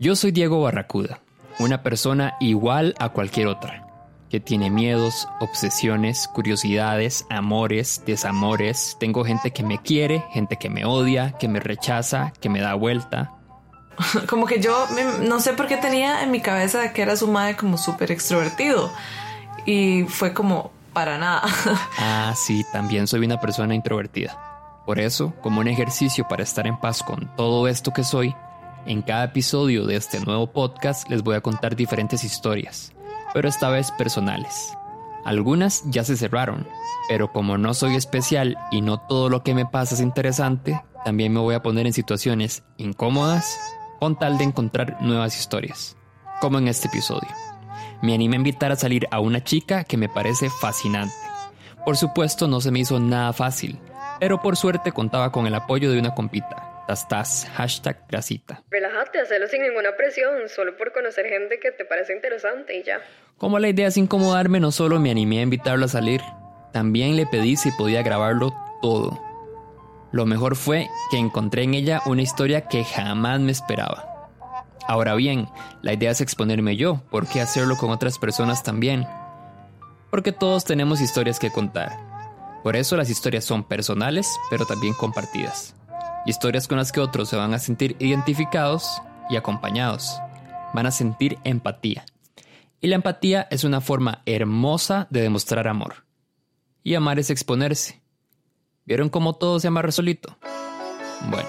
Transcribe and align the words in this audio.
Yo 0.00 0.14
soy 0.14 0.30
Diego 0.30 0.62
Barracuda, 0.62 1.18
una 1.58 1.82
persona 1.82 2.36
igual 2.38 2.94
a 3.00 3.08
cualquier 3.08 3.48
otra, 3.48 3.84
que 4.30 4.38
tiene 4.38 4.70
miedos, 4.70 5.26
obsesiones, 5.40 6.28
curiosidades, 6.28 7.26
amores, 7.30 8.04
desamores. 8.06 8.96
Tengo 9.00 9.24
gente 9.24 9.50
que 9.50 9.64
me 9.64 9.82
quiere, 9.82 10.24
gente 10.30 10.54
que 10.54 10.70
me 10.70 10.84
odia, 10.84 11.32
que 11.32 11.48
me 11.48 11.58
rechaza, 11.58 12.32
que 12.40 12.48
me 12.48 12.60
da 12.60 12.74
vuelta. 12.74 13.32
Como 14.28 14.46
que 14.46 14.60
yo 14.60 14.86
no 15.26 15.40
sé 15.40 15.54
por 15.54 15.66
qué 15.66 15.76
tenía 15.78 16.22
en 16.22 16.30
mi 16.30 16.40
cabeza 16.40 16.92
que 16.92 17.02
era 17.02 17.16
su 17.16 17.26
madre 17.26 17.56
como 17.56 17.76
súper 17.76 18.12
extrovertido. 18.12 18.92
Y 19.66 20.04
fue 20.04 20.32
como 20.32 20.70
para 20.92 21.18
nada. 21.18 21.42
Ah, 21.98 22.34
sí, 22.36 22.64
también 22.72 23.08
soy 23.08 23.24
una 23.24 23.40
persona 23.40 23.74
introvertida. 23.74 24.38
Por 24.86 25.00
eso, 25.00 25.34
como 25.42 25.60
un 25.60 25.66
ejercicio 25.66 26.28
para 26.28 26.44
estar 26.44 26.68
en 26.68 26.78
paz 26.78 27.02
con 27.02 27.34
todo 27.34 27.66
esto 27.66 27.92
que 27.92 28.04
soy, 28.04 28.32
en 28.86 29.02
cada 29.02 29.24
episodio 29.24 29.84
de 29.84 29.96
este 29.96 30.20
nuevo 30.20 30.52
podcast 30.52 31.08
les 31.10 31.22
voy 31.22 31.36
a 31.36 31.40
contar 31.40 31.76
diferentes 31.76 32.24
historias, 32.24 32.92
pero 33.34 33.48
esta 33.48 33.68
vez 33.68 33.90
personales. 33.92 34.72
Algunas 35.24 35.82
ya 35.86 36.04
se 36.04 36.16
cerraron, 36.16 36.66
pero 37.08 37.32
como 37.32 37.58
no 37.58 37.74
soy 37.74 37.96
especial 37.96 38.56
y 38.70 38.80
no 38.80 39.00
todo 39.00 39.28
lo 39.28 39.42
que 39.42 39.54
me 39.54 39.66
pasa 39.66 39.94
es 39.94 40.00
interesante, 40.00 40.80
también 41.04 41.32
me 41.32 41.40
voy 41.40 41.54
a 41.54 41.62
poner 41.62 41.86
en 41.86 41.92
situaciones 41.92 42.62
incómodas 42.76 43.58
con 43.98 44.18
tal 44.18 44.38
de 44.38 44.44
encontrar 44.44 44.98
nuevas 45.00 45.38
historias, 45.38 45.96
como 46.40 46.58
en 46.58 46.68
este 46.68 46.88
episodio. 46.88 47.28
Me 48.02 48.14
animé 48.14 48.36
a 48.36 48.38
invitar 48.38 48.72
a 48.72 48.76
salir 48.76 49.08
a 49.10 49.20
una 49.20 49.42
chica 49.42 49.84
que 49.84 49.96
me 49.96 50.08
parece 50.08 50.50
fascinante. 50.50 51.14
Por 51.84 51.96
supuesto 51.96 52.46
no 52.46 52.60
se 52.60 52.70
me 52.70 52.80
hizo 52.80 53.00
nada 53.00 53.32
fácil, 53.32 53.78
pero 54.20 54.40
por 54.40 54.56
suerte 54.56 54.92
contaba 54.92 55.32
con 55.32 55.46
el 55.46 55.54
apoyo 55.54 55.90
de 55.90 55.98
una 55.98 56.14
compita, 56.14 56.67
tas 56.88 57.46
hashtag 57.54 58.06
grasita. 58.08 58.62
Relájate, 58.70 59.20
hazlo 59.20 59.46
sin 59.48 59.62
ninguna 59.62 59.94
presión, 59.96 60.48
solo 60.48 60.76
por 60.76 60.92
conocer 60.92 61.26
gente 61.26 61.60
que 61.60 61.70
te 61.70 61.84
parece 61.84 62.14
interesante 62.14 62.76
y 62.78 62.82
ya. 62.82 63.00
Como 63.36 63.58
la 63.58 63.68
idea 63.68 63.88
es 63.88 63.96
incomodarme, 63.96 64.58
no 64.58 64.72
solo 64.72 64.98
me 64.98 65.10
animé 65.10 65.40
a 65.40 65.42
invitarlo 65.42 65.84
a 65.84 65.88
salir, 65.88 66.22
también 66.72 67.16
le 67.16 67.26
pedí 67.26 67.56
si 67.56 67.70
podía 67.72 68.02
grabarlo 68.02 68.54
todo. 68.80 69.22
Lo 70.12 70.24
mejor 70.24 70.56
fue 70.56 70.88
que 71.10 71.18
encontré 71.18 71.64
en 71.64 71.74
ella 71.74 72.00
una 72.06 72.22
historia 72.22 72.62
que 72.62 72.84
jamás 72.84 73.40
me 73.40 73.52
esperaba. 73.52 74.30
Ahora 74.86 75.14
bien, 75.14 75.46
la 75.82 75.92
idea 75.92 76.10
es 76.10 76.22
exponerme 76.22 76.76
yo, 76.76 77.02
¿por 77.10 77.28
qué 77.28 77.42
hacerlo 77.42 77.76
con 77.76 77.90
otras 77.90 78.18
personas 78.18 78.62
también? 78.62 79.06
Porque 80.10 80.32
todos 80.32 80.64
tenemos 80.64 81.02
historias 81.02 81.38
que 81.38 81.50
contar. 81.50 81.92
Por 82.62 82.74
eso 82.74 82.96
las 82.96 83.10
historias 83.10 83.44
son 83.44 83.68
personales, 83.68 84.34
pero 84.48 84.64
también 84.64 84.94
compartidas 84.94 85.77
historias 86.28 86.68
con 86.68 86.76
las 86.76 86.92
que 86.92 87.00
otros 87.00 87.28
se 87.28 87.36
van 87.36 87.54
a 87.54 87.58
sentir 87.58 87.96
identificados 87.98 89.00
y 89.30 89.36
acompañados. 89.36 90.20
Van 90.74 90.86
a 90.86 90.90
sentir 90.90 91.38
empatía. 91.44 92.04
Y 92.80 92.88
la 92.88 92.96
empatía 92.96 93.48
es 93.50 93.64
una 93.64 93.80
forma 93.80 94.22
hermosa 94.26 95.08
de 95.10 95.22
demostrar 95.22 95.66
amor. 95.66 96.04
Y 96.84 96.94
amar 96.94 97.18
es 97.18 97.30
exponerse. 97.30 98.02
¿Vieron 98.84 99.08
cómo 99.08 99.34
todo 99.36 99.58
se 99.58 99.68
amarra 99.68 99.90
solito? 99.90 100.38
Bueno, 101.30 101.48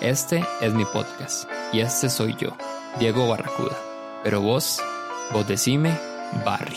este 0.00 0.44
es 0.60 0.72
mi 0.72 0.84
podcast 0.86 1.48
y 1.72 1.80
este 1.80 2.08
soy 2.08 2.34
yo, 2.38 2.56
Diego 2.98 3.28
Barracuda. 3.28 3.76
Pero 4.24 4.40
vos, 4.40 4.80
vos 5.32 5.46
decime, 5.46 5.96
Barry. 6.44 6.76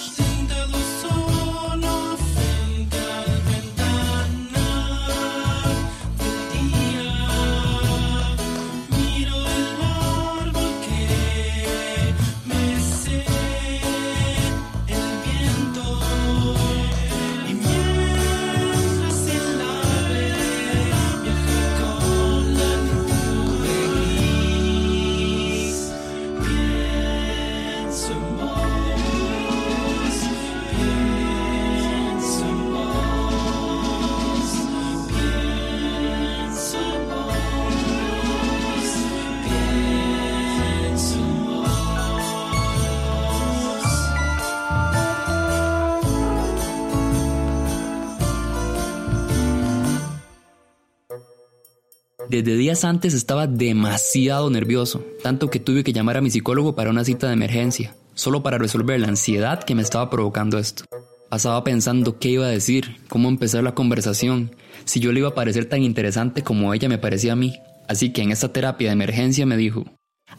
Desde 52.31 52.55
días 52.55 52.86
antes 52.86 53.14
estaba 53.14 53.45
demasiado 53.45 54.49
nervioso, 54.49 55.03
tanto 55.21 55.49
que 55.49 55.59
tuve 55.59 55.83
que 55.83 55.92
llamar 55.92 56.15
a 56.15 56.21
mi 56.21 56.31
psicólogo 56.31 56.75
para 56.75 56.89
una 56.89 57.03
cita 57.03 57.27
de 57.27 57.33
emergencia, 57.33 57.93
solo 58.14 58.42
para 58.42 58.58
resolver 58.58 58.97
la 59.02 59.09
ansiedad 59.09 59.61
que 59.61 59.75
me 59.75 59.81
estaba 59.81 60.09
provocando 60.09 60.58
esto. 60.58 60.86
Pasaba 61.30 61.61
pensando 61.65 62.19
qué 62.19 62.30
iba 62.30 62.45
a 62.45 62.49
decir, 62.49 62.95
cómo 63.09 63.27
empezar 63.27 63.65
la 63.65 63.75
conversación, 63.75 64.55
si 64.86 65.02
yo 65.02 65.11
le 65.11 65.19
iba 65.19 65.27
a 65.27 65.36
parecer 65.36 65.65
tan 65.65 65.83
interesante 65.83 66.42
como 66.42 66.73
ella 66.73 66.87
me 66.87 66.97
parecía 66.97 67.33
a 67.33 67.36
mí. 67.36 67.59
Así 67.89 68.14
que 68.14 68.21
en 68.21 68.31
esta 68.31 68.53
terapia 68.53 68.87
de 68.87 68.93
emergencia 68.93 69.45
me 69.45 69.58
dijo, 69.58 69.83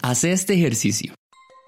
haz 0.01 0.25
este 0.25 0.55
ejercicio. 0.55 1.13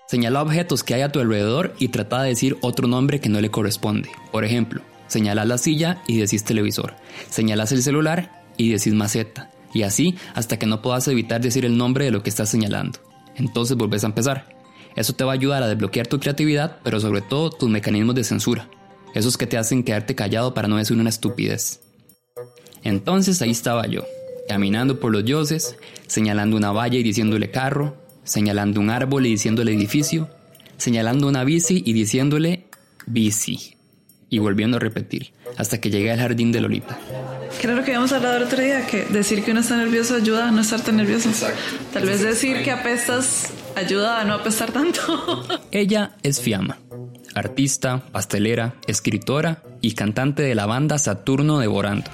Señala 0.09 0.41
objetos 0.41 0.83
que 0.83 0.95
hay 0.95 1.03
a 1.03 1.13
tu 1.13 1.21
alrededor 1.21 1.75
y 1.79 1.89
trata 1.89 2.23
de 2.23 2.31
decir 2.31 2.57
otro 2.63 2.89
nombre 2.89 3.21
que 3.21 3.29
no 3.29 3.43
le 3.43 3.51
corresponde. 3.51 4.09
Por 4.33 4.47
ejemplo, 4.47 4.81
señalas 5.07 5.47
la 5.47 5.59
silla 5.59 6.03
y 6.09 6.17
decís 6.17 6.45
televisor. 6.45 6.95
Señalas 7.29 7.73
el 7.73 7.83
celular 7.83 8.43
y 8.57 8.71
decís 8.71 8.95
maceta 8.95 9.51
y 9.75 9.83
así 9.83 10.15
hasta 10.35 10.59
que 10.59 10.67
no 10.67 10.81
puedas 10.81 11.07
evitar 11.09 11.43
decir 11.43 11.67
el 11.67 11.77
nombre 11.77 12.07
de 12.07 12.11
lo 12.11 12.23
que 12.23 12.31
estás 12.31 12.49
señalando. 12.49 13.01
Entonces 13.37 13.77
volvés 13.77 14.05
a 14.05 14.07
empezar. 14.07 14.49
Eso 14.97 15.13
te 15.13 15.25
va 15.25 15.33
a 15.33 15.35
ayudar 15.35 15.63
a 15.63 15.69
desbloquear 15.69 16.07
tu 16.07 16.21
creatividad, 16.21 16.79
pero 16.85 17.01
sobre 17.01 17.21
todo 17.21 17.51
tus 17.51 17.69
mecanismos 17.69 18.15
de 18.15 18.25
censura, 18.25 18.71
esos 19.13 19.37
que 19.37 19.47
te 19.47 19.59
hacen 19.59 19.83
quedarte 19.83 20.15
callado 20.15 20.55
para 20.55 20.69
no 20.69 20.77
decir 20.77 20.97
una 20.97 21.09
estupidez. 21.09 21.81
Entonces 22.85 23.43
ahí 23.43 23.51
estaba 23.51 23.87
yo, 23.87 24.05
caminando 24.49 25.01
por 25.01 25.11
los 25.11 25.25
dioses, 25.25 25.77
señalando 26.07 26.57
una 26.57 26.71
valla 26.71 26.99
y 26.99 27.03
diciéndole 27.03 27.51
carro, 27.51 27.97
señalando 28.23 28.81
un 28.81 28.91
árbol 28.91 29.27
y 29.27 29.31
diciéndole 29.31 29.73
edificio, 29.73 30.29
señalando 30.77 31.27
una 31.27 31.45
bici 31.45 31.83
y 31.85 31.93
diciéndole 31.93 32.67
bici, 33.07 33.77
y 34.31 34.39
volviendo 34.39 34.77
a 34.77 34.81
repetir, 34.81 35.33
hasta 35.57 35.81
que 35.81 35.91
llegué 35.91 36.13
al 36.13 36.19
jardín 36.19 36.53
de 36.53 36.61
Lolita. 36.61 36.99
¿Qué 37.61 37.67
era 37.67 37.77
lo 37.77 37.85
que 37.85 37.93
habíamos 37.93 38.13
hablado 38.13 38.37
el 38.37 38.43
otro 38.43 38.61
día? 38.61 38.87
Que 38.87 39.05
decir 39.05 39.45
que 39.45 39.53
uno 39.53 39.61
está 39.61 39.77
nervioso 39.77 40.17
ayuda 40.17 40.49
a 40.49 40.51
no 40.51 40.61
estar 40.61 40.81
tan 40.81 40.97
nervioso. 40.97 41.31
Tal 41.93 42.05
vez 42.05 42.23
decir 42.23 42.63
que 42.63 42.71
apestas 42.71 43.51
ayuda 43.77 44.21
a 44.21 44.25
no 44.25 44.35
apestar 44.35 44.73
tanto. 44.73 45.45
Ella 45.71 46.13
es 46.23 46.41
Fiamma, 46.41 46.79
artista, 47.35 48.03
pastelera, 48.13 48.75
escritora 48.87 49.63
y 49.81 49.95
cantante 49.95 50.43
de 50.43 50.55
la 50.55 50.67
banda 50.67 50.99
Saturno 50.99 51.59
Devorando. 51.59 52.11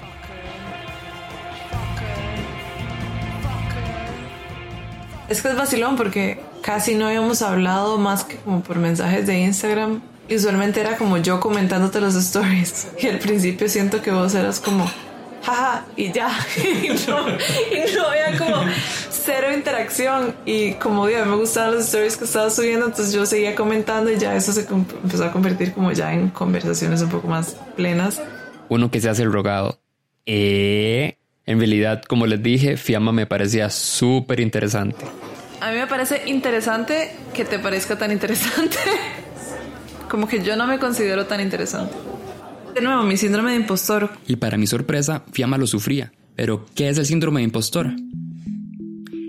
Es 5.29 5.43
que 5.43 5.49
es 5.49 5.57
vacilón 5.57 5.97
porque 5.97 6.41
casi 6.61 6.97
no 6.97 7.07
habíamos 7.07 7.41
hablado 7.43 7.99
más 7.99 8.25
que 8.25 8.37
como 8.37 8.63
por 8.63 8.79
mensajes 8.79 9.29
de 9.29 9.39
Instagram. 9.39 10.03
Y 10.31 10.37
usualmente 10.37 10.81
era 10.81 10.97
como 10.97 11.19
yo 11.19 11.41
comentándote 11.41 12.01
los 12.01 12.15
stories. 12.15 12.87
Y 13.03 13.09
al 13.09 13.19
principio 13.19 13.69
siento 13.69 14.01
que 14.01 14.13
vos 14.13 14.33
eras 14.33 14.61
como 14.61 14.89
jaja, 15.43 15.85
y 15.97 16.13
ya. 16.13 16.31
y, 16.65 16.89
no, 17.09 17.17
había 18.07 18.39
como 18.39 18.65
cero 19.11 19.49
interacción. 19.53 20.37
Y 20.47 20.75
como 20.75 21.09
digo, 21.09 21.25
me 21.25 21.35
gustaban 21.35 21.75
los 21.75 21.87
stories 21.87 22.17
que 22.17 22.27
estaba 22.27 22.49
subiendo, 22.49 22.87
entonces 22.87 23.13
yo 23.13 23.27
seguía 23.27 23.57
comentando 23.57 24.13
y 24.13 24.19
ya 24.19 24.37
eso 24.37 24.53
se 24.53 24.69
empezó 24.71 25.25
a 25.25 25.33
convertir 25.33 25.73
como 25.73 25.91
ya 25.91 26.13
en 26.13 26.29
conversaciones 26.29 27.03
un 27.03 27.11
poco 27.11 27.27
más 27.27 27.57
plenas. 27.75 28.23
Uno 28.69 28.89
que 28.89 29.01
se 29.01 29.09
hace 29.09 29.25
el 29.25 29.33
rogado. 29.33 29.81
Eh, 30.27 31.17
en 31.45 31.59
realidad, 31.59 32.03
como 32.05 32.29
les 32.29 32.41
dije, 32.41 32.77
Fiamma 32.77 33.11
me 33.11 33.27
parecía 33.27 33.69
súper 33.69 34.39
interesante. 34.39 35.05
A 35.61 35.73
mí 35.73 35.77
me 35.77 35.89
parece 35.89 36.23
interesante 36.27 37.11
que 37.35 37.45
te 37.45 37.59
parezca 37.59 37.99
tan 37.99 38.13
interesante. 38.13 38.79
como 40.11 40.27
que 40.27 40.43
yo 40.43 40.57
no 40.57 40.67
me 40.67 40.79
considero 40.81 41.27
tan 41.27 41.41
interesante. 41.41 41.95
De 42.75 42.81
nuevo, 42.83 43.05
mi 43.05 43.17
síndrome 43.17 43.53
de 43.53 43.59
impostor. 43.59 44.11
Y 44.27 44.37
para 44.37 44.59
mi 44.59 44.67
sorpresa, 44.67 45.23
Fiamma 45.33 45.57
lo 45.57 45.67
sufría. 45.67 46.13
Pero, 46.35 46.67
¿qué 46.75 46.89
es 46.89 46.99
el 46.99 47.07
síndrome 47.07 47.41
de 47.41 47.45
impostor? 47.45 47.93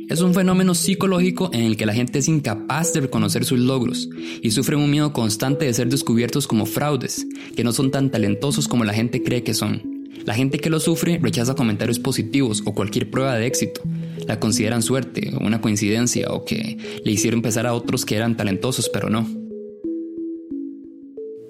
Es 0.10 0.22
un 0.22 0.34
fenómeno 0.34 0.74
psicológico 0.74 1.52
en 1.54 1.62
el 1.62 1.78
que 1.78 1.86
la 1.86 1.94
gente 1.94 2.20
es 2.20 2.28
incapaz 2.28 2.94
de 2.94 3.02
reconocer 3.02 3.46
sus 3.46 3.60
logros 3.60 4.10
y 4.42 4.52
sufre 4.52 4.76
un 4.76 4.90
miedo 4.90 5.14
constante 5.14 5.66
de 5.66 5.74
ser 5.74 5.88
descubiertos 5.88 6.48
como 6.48 6.66
fraudes, 6.66 7.26
que 7.56 7.64
no 7.64 7.72
son 7.72 7.92
tan 7.92 8.10
talentosos 8.10 8.68
como 8.68 8.84
la 8.84 8.94
gente 8.94 9.24
cree 9.24 9.44
que 9.44 9.54
son. 9.54 10.10
La 10.26 10.34
gente 10.34 10.60
que 10.60 10.70
lo 10.70 10.80
sufre 10.80 11.20
rechaza 11.22 11.56
comentarios 11.56 12.00
positivos 12.00 12.62
o 12.66 12.74
cualquier 12.74 13.10
prueba 13.10 13.36
de 13.36 13.46
éxito. 13.46 13.82
la 14.28 14.40
consideran 14.40 14.82
suerte, 14.82 15.32
una 15.40 15.62
coincidencia 15.62 16.28
o 16.32 16.44
que 16.44 16.78
le 17.04 17.12
hicieron 17.12 17.42
pensar 17.42 17.66
a 17.66 17.74
otros 17.74 18.06
que 18.06 18.16
eran 18.16 18.36
talentosos, 18.36 18.90
pero 18.90 19.10
no. 19.10 19.41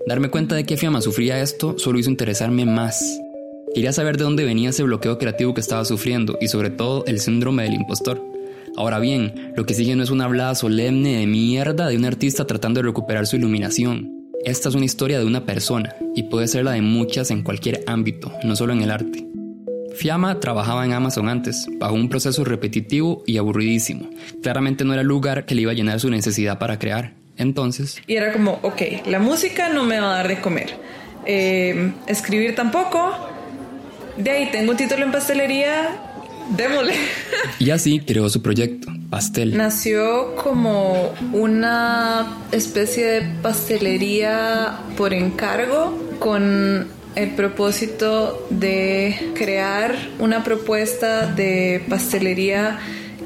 Darme 0.07 0.29
cuenta 0.29 0.55
de 0.55 0.63
que 0.63 0.77
Fiamma 0.77 1.01
sufría 1.01 1.41
esto 1.41 1.77
solo 1.77 1.99
hizo 1.99 2.09
interesarme 2.09 2.65
más. 2.65 3.19
Quería 3.73 3.93
saber 3.93 4.17
de 4.17 4.23
dónde 4.23 4.43
venía 4.43 4.71
ese 4.71 4.83
bloqueo 4.83 5.17
creativo 5.17 5.53
que 5.53 5.61
estaba 5.61 5.85
sufriendo 5.85 6.37
y 6.41 6.47
sobre 6.47 6.71
todo 6.71 7.05
el 7.05 7.19
síndrome 7.19 7.63
del 7.63 7.75
impostor. 7.75 8.21
Ahora 8.75 8.99
bien, 8.99 9.53
lo 9.55 9.65
que 9.65 9.73
sigue 9.73 9.95
no 9.95 10.03
es 10.03 10.09
una 10.09 10.25
hablada 10.25 10.55
solemne 10.55 11.17
de 11.17 11.27
mierda 11.27 11.87
de 11.87 11.97
un 11.97 12.05
artista 12.05 12.45
tratando 12.45 12.79
de 12.79 12.87
recuperar 12.87 13.27
su 13.27 13.35
iluminación. 13.35 14.27
Esta 14.43 14.69
es 14.69 14.75
una 14.75 14.85
historia 14.85 15.19
de 15.19 15.25
una 15.25 15.45
persona 15.45 15.95
y 16.15 16.23
puede 16.23 16.47
ser 16.47 16.65
la 16.65 16.71
de 16.71 16.81
muchas 16.81 17.29
en 17.29 17.43
cualquier 17.43 17.83
ámbito, 17.85 18.31
no 18.43 18.55
solo 18.55 18.73
en 18.73 18.81
el 18.81 18.91
arte. 18.91 19.27
Fiamma 19.93 20.39
trabajaba 20.39 20.83
en 20.83 20.93
Amazon 20.93 21.29
antes, 21.29 21.67
bajo 21.77 21.93
un 21.93 22.09
proceso 22.09 22.43
repetitivo 22.43 23.23
y 23.27 23.37
aburridísimo. 23.37 24.09
Claramente 24.41 24.83
no 24.83 24.93
era 24.93 25.03
el 25.03 25.07
lugar 25.07 25.45
que 25.45 25.53
le 25.53 25.61
iba 25.61 25.71
a 25.71 25.75
llenar 25.75 25.99
su 25.99 26.09
necesidad 26.09 26.57
para 26.57 26.79
crear. 26.79 27.20
Entonces... 27.37 28.01
Y 28.07 28.15
era 28.15 28.31
como, 28.33 28.59
ok, 28.61 28.81
la 29.07 29.19
música 29.19 29.69
no 29.69 29.83
me 29.83 29.99
va 29.99 30.13
a 30.13 30.15
dar 30.17 30.27
de 30.27 30.41
comer. 30.41 30.75
Eh, 31.25 31.93
escribir 32.07 32.55
tampoco. 32.55 33.13
De 34.17 34.31
ahí 34.31 34.49
tengo 34.51 34.71
un 34.71 34.77
título 34.77 35.05
en 35.05 35.11
pastelería. 35.11 35.89
Démosle. 36.55 36.93
Y 37.59 37.69
así 37.69 37.99
creó 37.99 38.29
su 38.29 38.41
proyecto, 38.41 38.91
Pastel. 39.09 39.55
Nació 39.55 40.35
como 40.35 41.13
una 41.31 42.39
especie 42.51 43.05
de 43.05 43.21
pastelería 43.41 44.79
por 44.97 45.13
encargo 45.13 45.97
con 46.19 46.87
el 47.15 47.29
propósito 47.31 48.47
de 48.49 49.31
crear 49.35 49.95
una 50.19 50.43
propuesta 50.43 51.27
de 51.27 51.83
pastelería 51.89 52.79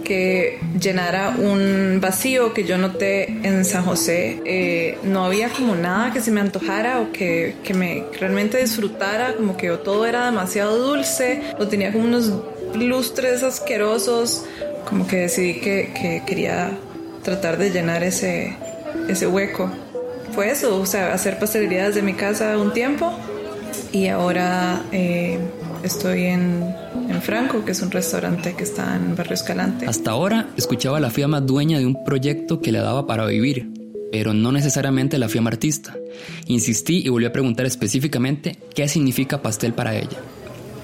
que 0.05 0.59
llenara 0.79 1.35
un 1.37 1.99
vacío 2.01 2.53
que 2.53 2.63
yo 2.63 2.77
noté 2.77 3.27
en 3.43 3.65
San 3.65 3.83
José. 3.83 4.39
Eh, 4.45 4.97
no 5.03 5.25
había 5.25 5.49
como 5.49 5.75
nada 5.75 6.13
que 6.13 6.21
se 6.21 6.31
me 6.31 6.39
antojara 6.39 7.01
o 7.01 7.11
que, 7.11 7.55
que 7.63 7.73
me 7.73 8.05
realmente 8.17 8.57
disfrutara, 8.57 9.35
como 9.35 9.57
que 9.57 9.69
todo 9.83 10.05
era 10.05 10.27
demasiado 10.27 10.77
dulce 10.77 11.41
o 11.59 11.67
tenía 11.67 11.91
como 11.91 12.05
unos 12.05 12.31
lustres 12.73 13.43
asquerosos, 13.43 14.45
como 14.87 15.05
que 15.05 15.17
decidí 15.17 15.59
que, 15.59 15.91
que 15.99 16.23
quería 16.25 16.71
tratar 17.23 17.57
de 17.57 17.71
llenar 17.71 18.03
ese, 18.03 18.55
ese 19.09 19.27
hueco. 19.27 19.69
Fue 20.33 20.51
eso, 20.51 20.79
o 20.79 20.85
sea, 20.85 21.13
hacer 21.13 21.39
pastelería 21.39 21.87
desde 21.87 22.01
mi 22.01 22.13
casa 22.13 22.57
un 22.57 22.71
tiempo 22.73 23.11
y 23.91 24.07
ahora 24.07 24.81
eh, 24.91 25.39
estoy 25.85 26.25
en, 26.25 26.75
en, 27.09 27.21
Franco, 27.21 27.63
que 27.63 27.71
es 27.71 27.81
un 27.81 27.91
restaurante 27.91 28.55
que 28.55 28.63
está 28.63 28.95
en 28.95 29.15
Barrio 29.15 29.33
Escalante. 29.33 29.85
Hasta 29.87 30.11
ahora 30.11 30.49
escuchaba 30.57 30.97
a 30.97 30.99
la 30.99 31.09
Fiamma 31.09 31.41
dueña 31.41 31.77
de 31.77 31.85
un 31.85 32.03
proyecto 32.03 32.59
que 32.59 32.71
le 32.71 32.79
daba 32.79 33.05
para 33.07 33.25
vivir, 33.25 33.69
pero 34.11 34.33
no 34.33 34.51
necesariamente 34.51 35.17
la 35.17 35.29
Fiamma 35.29 35.49
artista. 35.49 35.95
Insistí 36.47 37.03
y 37.05 37.09
volví 37.09 37.25
a 37.25 37.31
preguntar 37.31 37.65
específicamente 37.65 38.57
qué 38.73 38.87
significa 38.87 39.41
pastel 39.41 39.73
para 39.73 39.95
ella. 39.95 40.17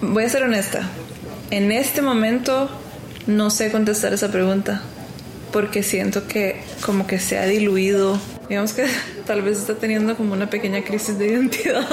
Voy 0.02 0.24
a 0.24 0.30
ser 0.30 0.44
honesta, 0.44 0.88
en 1.52 1.72
este 1.72 2.02
momento 2.02 2.70
no 3.28 3.50
sé 3.50 3.72
contestar 3.72 4.14
esa 4.14 4.32
pregunta 4.32 4.82
porque 5.52 5.84
siento 5.84 6.28
que 6.28 6.62
como 6.86 7.08
que 7.08 7.20
se 7.20 7.38
ha 7.38 7.46
diluido. 7.46 8.20
Digamos 8.50 8.74
que 8.74 8.86
tal 9.26 9.42
vez 9.42 9.58
está 9.60 9.76
teniendo 9.76 10.16
como 10.16 10.34
una 10.34 10.50
pequeña 10.50 10.84
crisis 10.84 11.18
de 11.18 11.28
identidad 11.28 11.88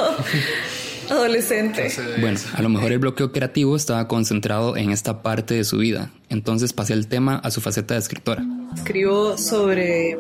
adolescente. 1.11 1.91
Bueno, 2.21 2.39
a 2.55 2.63
lo 2.63 2.69
mejor 2.69 2.93
el 2.93 2.99
bloqueo 2.99 3.33
creativo 3.33 3.77
estaba 3.77 4.09
concentrado 4.09 4.77
en 4.77 4.91
esta 4.91 5.23
parte 5.23 5.55
de 5.55 5.65
su 5.65 5.79
vida. 5.79 6.11
Entonces 6.29 6.73
pasé 6.73 6.93
el 6.95 7.09
tema 7.09 7.37
a 7.37 7.51
su 7.51 7.61
faceta 7.61 7.95
de 7.95 8.01
escritora. 8.01 8.45
Escribo 8.75 9.39
sobre 9.39 10.19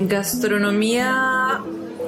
gastronomía 0.00 1.60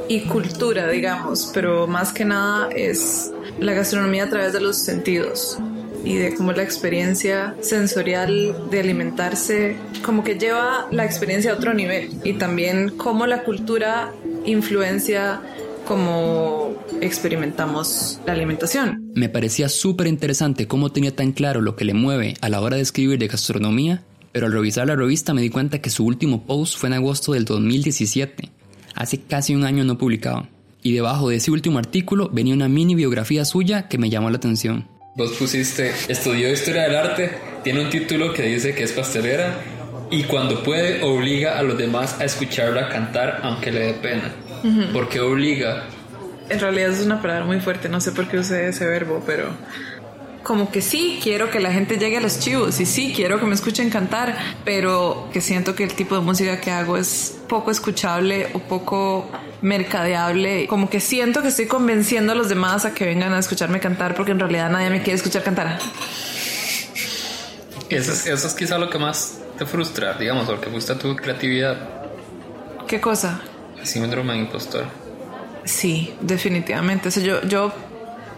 y 0.09 0.21
cultura, 0.23 0.89
digamos, 0.89 1.51
pero 1.53 1.87
más 1.87 2.13
que 2.13 2.25
nada 2.25 2.69
es 2.71 3.33
la 3.61 3.75
gastronomía 3.75 4.25
a 4.25 4.29
través 4.31 4.53
de 4.53 4.61
los 4.61 4.77
sentidos 4.77 5.59
y 6.05 6.17
de 6.17 6.35
cómo 6.35 6.53
la 6.53 6.63
experiencia 6.63 7.55
sensorial 7.61 8.71
de 8.71 8.81
alimentarse 8.81 9.77
como 10.03 10.23
que 10.25 10.39
lleva 10.39 10.87
la 10.91 11.05
experiencia 11.05 11.53
a 11.53 11.55
otro 11.55 11.75
nivel 11.75 12.11
y 12.25 12.35
también 12.35 12.91
cómo 12.97 13.27
la 13.27 13.43
cultura 13.43 14.13
influencia 14.45 15.41
cómo 15.89 16.75
experimentamos 17.01 18.21
la 18.27 18.35
alimentación. 18.35 19.11
Me 19.15 19.31
parecía 19.31 19.71
súper 19.71 20.07
interesante 20.07 20.69
cómo 20.69 20.93
tenía 20.93 21.17
tan 21.17 21.33
claro 21.33 21.63
lo 21.63 21.77
que 21.77 21.87
le 21.87 21.95
mueve 21.95 22.35
a 22.43 22.51
la 22.51 22.61
hora 22.61 22.77
de 22.77 22.83
escribir 22.83 23.19
de 23.19 23.27
gastronomía, 23.27 24.03
pero 24.31 24.47
al 24.47 24.53
revisar 24.53 24.87
la 24.87 24.97
revista 24.97 25.33
me 25.33 25.41
di 25.41 25.49
cuenta 25.49 25.81
que 25.81 25.89
su 25.89 26.05
último 26.05 26.45
post 26.45 26.77
fue 26.77 26.91
en 26.91 26.93
agosto 26.93 27.33
del 27.33 27.47
2017, 27.47 28.51
hace 28.95 29.21
casi 29.23 29.55
un 29.55 29.65
año 29.65 29.83
no 29.83 29.97
publicado, 29.97 30.47
y 30.83 30.93
debajo 30.93 31.31
de 31.31 31.37
ese 31.37 31.51
último 31.51 31.79
artículo 31.79 32.29
venía 32.31 32.53
una 32.53 32.69
mini 32.69 32.95
biografía 32.95 33.47
suya 33.47 33.89
que 33.89 33.97
me 33.97 34.11
llamó 34.11 34.29
la 34.29 34.37
atención. 34.37 34.87
Vos 35.17 35.33
pusiste, 35.39 35.91
estudió 36.09 36.53
historia 36.53 36.83
del 36.83 36.97
arte, 36.97 37.31
tiene 37.65 37.83
un 37.83 37.89
título 37.89 38.35
que 38.35 38.43
dice 38.43 38.75
que 38.75 38.85
es 38.85 38.93
pastelera 38.93 39.59
y 40.11 40.25
cuando 40.25 40.63
puede 40.63 41.03
obliga 41.03 41.59
a 41.59 41.63
los 41.63 41.79
demás 41.79 42.21
a 42.21 42.27
escucharla 42.27 42.91
cantar 42.91 43.41
aunque 43.43 43.73
le 43.73 43.81
dé 43.81 43.95
pena. 43.95 44.35
¿Por 44.93 45.09
qué 45.09 45.21
obliga? 45.21 45.85
En 46.49 46.61
realidad 46.61 46.91
es 46.91 47.05
una 47.05 47.21
palabra 47.21 47.45
muy 47.45 47.61
fuerte, 47.61 47.89
no 47.89 48.01
sé 48.01 48.13
por 48.13 48.29
qué 48.29 48.39
usé 48.39 48.69
ese 48.69 48.87
verbo, 48.87 49.23
pero 49.27 49.51
como 50.43 50.71
que 50.71 50.81
sí 50.81 51.21
quiero 51.23 51.51
que 51.51 51.61
la 51.61 51.73
gente 51.73 51.99
llegue 51.99 52.17
a 52.17 52.21
los 52.21 52.39
chivos 52.39 52.81
y 52.81 52.87
sí 52.87 53.13
quiero 53.15 53.39
que 53.39 53.45
me 53.45 53.55
escuchen 53.55 53.91
cantar, 53.91 54.35
pero 54.65 55.29
que 55.31 55.43
siento 55.43 55.75
que 55.75 55.85
el 55.85 55.93
tipo 55.93 56.15
de 56.15 56.23
música 56.23 56.59
que 56.59 56.71
hago 56.71 56.97
es 56.97 57.39
poco 57.49 57.71
escuchable 57.71 58.49
o 58.55 58.59
poco 58.61 59.31
mercadeable. 59.61 60.67
Como 60.67 60.89
que 60.89 61.01
siento 61.01 61.43
que 61.43 61.49
estoy 61.49 61.67
convenciendo 61.67 62.33
a 62.33 62.35
los 62.35 62.49
demás 62.49 62.87
a 62.87 62.95
que 62.95 63.05
vengan 63.05 63.35
a 63.35 63.39
escucharme 63.39 63.79
cantar 63.79 64.15
porque 64.15 64.33
en 64.33 64.39
realidad 64.39 64.71
nadie 64.71 64.89
me 64.89 65.03
quiere 65.03 65.17
escuchar 65.17 65.43
cantar. 65.43 65.79
Eso 67.91 68.13
es, 68.13 68.27
eso 68.27 68.47
es 68.47 68.55
quizá 68.55 68.79
lo 68.79 68.89
que 68.89 68.99
más 68.99 69.41
te 69.59 69.67
frustra, 69.67 70.15
digamos, 70.15 70.47
porque 70.47 70.71
gusta 70.71 70.99
tu 70.99 71.15
creatividad. 71.15 71.77
¿Qué 72.87 73.01
cosa? 73.03 73.41
Síndrome 73.89 74.35
de 74.35 74.41
impostor. 74.41 74.85
Sí, 75.65 76.13
definitivamente. 76.21 77.09
O 77.09 77.11
sea, 77.11 77.23
yo, 77.23 77.43
yo 77.49 77.73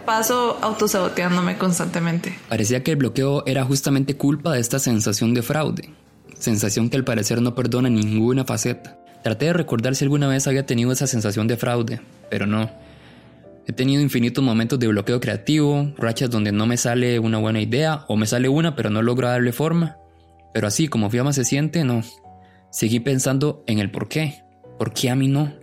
paso 0.05 0.57
autosaboteándome 0.61 1.57
constantemente. 1.57 2.37
Parecía 2.47 2.83
que 2.83 2.91
el 2.91 2.97
bloqueo 2.97 3.43
era 3.45 3.65
justamente 3.65 4.15
culpa 4.15 4.53
de 4.53 4.61
esta 4.61 4.79
sensación 4.79 5.33
de 5.33 5.41
fraude, 5.41 5.89
sensación 6.39 6.89
que 6.89 6.97
al 6.97 7.03
parecer 7.03 7.41
no 7.41 7.53
perdona 7.53 7.89
ninguna 7.89 8.45
faceta. 8.45 8.97
Traté 9.23 9.45
de 9.45 9.53
recordar 9.53 9.95
si 9.95 10.05
alguna 10.05 10.27
vez 10.27 10.47
había 10.47 10.65
tenido 10.65 10.91
esa 10.91 11.05
sensación 11.05 11.47
de 11.47 11.57
fraude, 11.57 12.01
pero 12.29 12.47
no. 12.47 12.71
He 13.67 13.73
tenido 13.73 14.01
infinitos 14.01 14.43
momentos 14.43 14.79
de 14.79 14.87
bloqueo 14.87 15.19
creativo, 15.19 15.93
rachas 15.97 16.29
donde 16.29 16.51
no 16.51 16.65
me 16.65 16.77
sale 16.77 17.19
una 17.19 17.37
buena 17.37 17.61
idea 17.61 18.05
o 18.07 18.15
me 18.15 18.25
sale 18.25 18.49
una 18.49 18.75
pero 18.75 18.89
no 18.89 19.01
logro 19.01 19.27
darle 19.27 19.51
forma. 19.51 19.97
Pero 20.53 20.67
así 20.67 20.87
como 20.87 21.09
Fiamma 21.09 21.33
se 21.33 21.45
siente, 21.45 21.83
no. 21.83 22.03
Seguí 22.71 22.99
pensando 22.99 23.63
en 23.67 23.79
el 23.79 23.91
por 23.91 24.07
qué. 24.07 24.43
¿Por 24.81 24.93
qué 24.93 25.11
a 25.11 25.15
mí 25.15 25.27
no? 25.27 25.53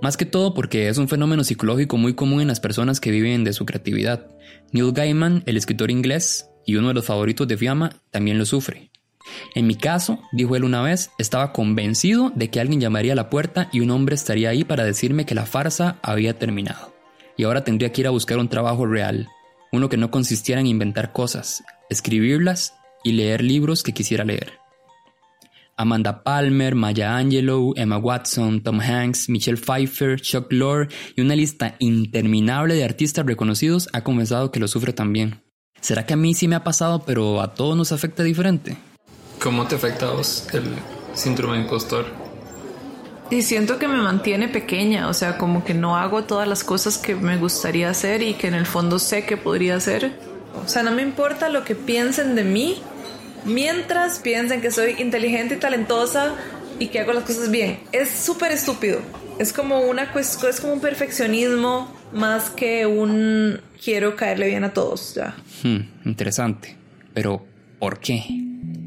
Más 0.00 0.16
que 0.16 0.24
todo 0.24 0.54
porque 0.54 0.88
es 0.88 0.96
un 0.96 1.08
fenómeno 1.08 1.44
psicológico 1.44 1.98
muy 1.98 2.14
común 2.14 2.40
en 2.40 2.48
las 2.48 2.58
personas 2.58 3.00
que 3.00 3.10
viven 3.10 3.44
de 3.44 3.52
su 3.52 3.66
creatividad. 3.66 4.28
Neil 4.72 4.92
Gaiman, 4.92 5.42
el 5.44 5.58
escritor 5.58 5.90
inglés 5.90 6.48
y 6.64 6.76
uno 6.76 6.88
de 6.88 6.94
los 6.94 7.04
favoritos 7.04 7.46
de 7.46 7.58
Fiamma, 7.58 8.00
también 8.10 8.38
lo 8.38 8.46
sufre. 8.46 8.90
En 9.54 9.66
mi 9.66 9.74
caso, 9.74 10.20
dijo 10.32 10.56
él 10.56 10.64
una 10.64 10.80
vez, 10.80 11.10
estaba 11.18 11.52
convencido 11.52 12.32
de 12.34 12.48
que 12.48 12.58
alguien 12.58 12.80
llamaría 12.80 13.12
a 13.12 13.16
la 13.16 13.28
puerta 13.28 13.68
y 13.74 13.80
un 13.80 13.90
hombre 13.90 14.14
estaría 14.14 14.48
ahí 14.48 14.64
para 14.64 14.84
decirme 14.84 15.26
que 15.26 15.34
la 15.34 15.44
farsa 15.44 15.98
había 16.00 16.38
terminado. 16.38 16.94
Y 17.36 17.44
ahora 17.44 17.62
tendría 17.62 17.92
que 17.92 18.00
ir 18.00 18.06
a 18.06 18.10
buscar 18.10 18.38
un 18.38 18.48
trabajo 18.48 18.86
real, 18.86 19.28
uno 19.70 19.90
que 19.90 19.98
no 19.98 20.10
consistiera 20.10 20.62
en 20.62 20.66
inventar 20.66 21.12
cosas, 21.12 21.62
escribirlas 21.90 22.72
y 23.04 23.12
leer 23.12 23.42
libros 23.42 23.82
que 23.82 23.92
quisiera 23.92 24.24
leer. 24.24 24.65
Amanda 25.78 26.22
Palmer, 26.22 26.74
Maya 26.74 27.16
Angelou, 27.16 27.74
Emma 27.76 27.98
Watson, 27.98 28.62
Tom 28.62 28.80
Hanks, 28.80 29.28
Michelle 29.28 29.58
Pfeiffer, 29.58 30.18
Chuck 30.18 30.50
Lorre 30.50 30.88
y 31.14 31.20
una 31.20 31.36
lista 31.36 31.76
interminable 31.80 32.74
de 32.74 32.84
artistas 32.84 33.26
reconocidos 33.26 33.88
ha 33.92 34.02
confesado 34.02 34.50
que 34.50 34.58
lo 34.58 34.68
sufre 34.68 34.94
también. 34.94 35.42
¿Será 35.82 36.06
que 36.06 36.14
a 36.14 36.16
mí 36.16 36.32
sí 36.32 36.48
me 36.48 36.56
ha 36.56 36.64
pasado 36.64 37.04
pero 37.04 37.42
a 37.42 37.52
todos 37.54 37.76
nos 37.76 37.92
afecta 37.92 38.22
diferente? 38.22 38.78
¿Cómo 39.38 39.66
te 39.66 39.74
afecta 39.74 40.08
a 40.08 40.12
vos 40.12 40.48
el 40.54 40.64
síndrome 41.12 41.58
de 41.58 41.64
impostor? 41.64 42.06
Y 43.30 43.42
siento 43.42 43.78
que 43.78 43.86
me 43.86 43.98
mantiene 43.98 44.48
pequeña, 44.48 45.08
o 45.08 45.14
sea, 45.14 45.36
como 45.36 45.62
que 45.64 45.74
no 45.74 45.96
hago 45.96 46.24
todas 46.24 46.48
las 46.48 46.64
cosas 46.64 46.96
que 46.96 47.14
me 47.14 47.36
gustaría 47.36 47.90
hacer 47.90 48.22
y 48.22 48.34
que 48.34 48.46
en 48.46 48.54
el 48.54 48.66
fondo 48.66 48.98
sé 48.98 49.26
que 49.26 49.36
podría 49.36 49.76
hacer. 49.76 50.18
O 50.64 50.68
sea, 50.68 50.82
no 50.82 50.92
me 50.92 51.02
importa 51.02 51.48
lo 51.48 51.64
que 51.64 51.74
piensen 51.74 52.34
de 52.34 52.44
mí, 52.44 52.78
mientras 53.44 54.18
piensen 54.18 54.60
que 54.60 54.70
soy 54.70 54.96
inteligente 54.98 55.54
y 55.54 55.58
talentosa 55.58 56.34
y 56.78 56.88
que 56.88 57.00
hago 57.00 57.12
las 57.12 57.24
cosas 57.24 57.50
bien. 57.50 57.78
Es 57.92 58.10
súper 58.10 58.52
estúpido. 58.52 59.00
Es 59.38 59.52
como 59.52 59.80
una 59.80 60.10
es 60.14 60.60
como 60.60 60.72
un 60.72 60.80
perfeccionismo 60.80 61.94
más 62.12 62.50
que 62.50 62.86
un 62.86 63.60
quiero 63.82 64.16
caerle 64.16 64.48
bien 64.48 64.64
a 64.64 64.72
todos 64.72 65.14
ya. 65.14 65.36
Hmm, 65.62 66.08
interesante. 66.08 66.76
Pero 67.12 67.44
¿por 67.78 68.00
qué? 68.00 68.24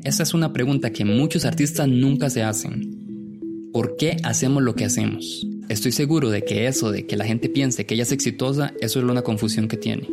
esa 0.04 0.24
es 0.24 0.34
una 0.34 0.54
pregunta 0.54 0.92
que 0.92 1.06
muchos 1.06 1.46
artistas 1.46 1.88
nunca 1.88 2.30
se 2.30 2.44
hacen. 2.44 3.70
¿Por 3.74 3.98
qué 3.98 4.18
hacemos 4.24 4.64
lo 4.64 4.76
que 4.76 4.86
hacemos? 4.86 5.46
Estoy 5.68 5.92
seguro 5.92 6.30
de 6.30 6.44
que 6.44 6.68
eso 6.68 6.92
de 6.92 7.06
que 7.06 7.16
la 7.16 7.26
gente 7.26 7.50
piense 7.50 7.86
que 7.86 7.94
ella 7.94 8.04
es 8.04 8.12
exitosa, 8.12 8.74
eso 8.82 9.00
es 9.00 9.06
una 9.06 9.22
confusión 9.22 9.68
que 9.68 9.78
tiene. 9.78 10.10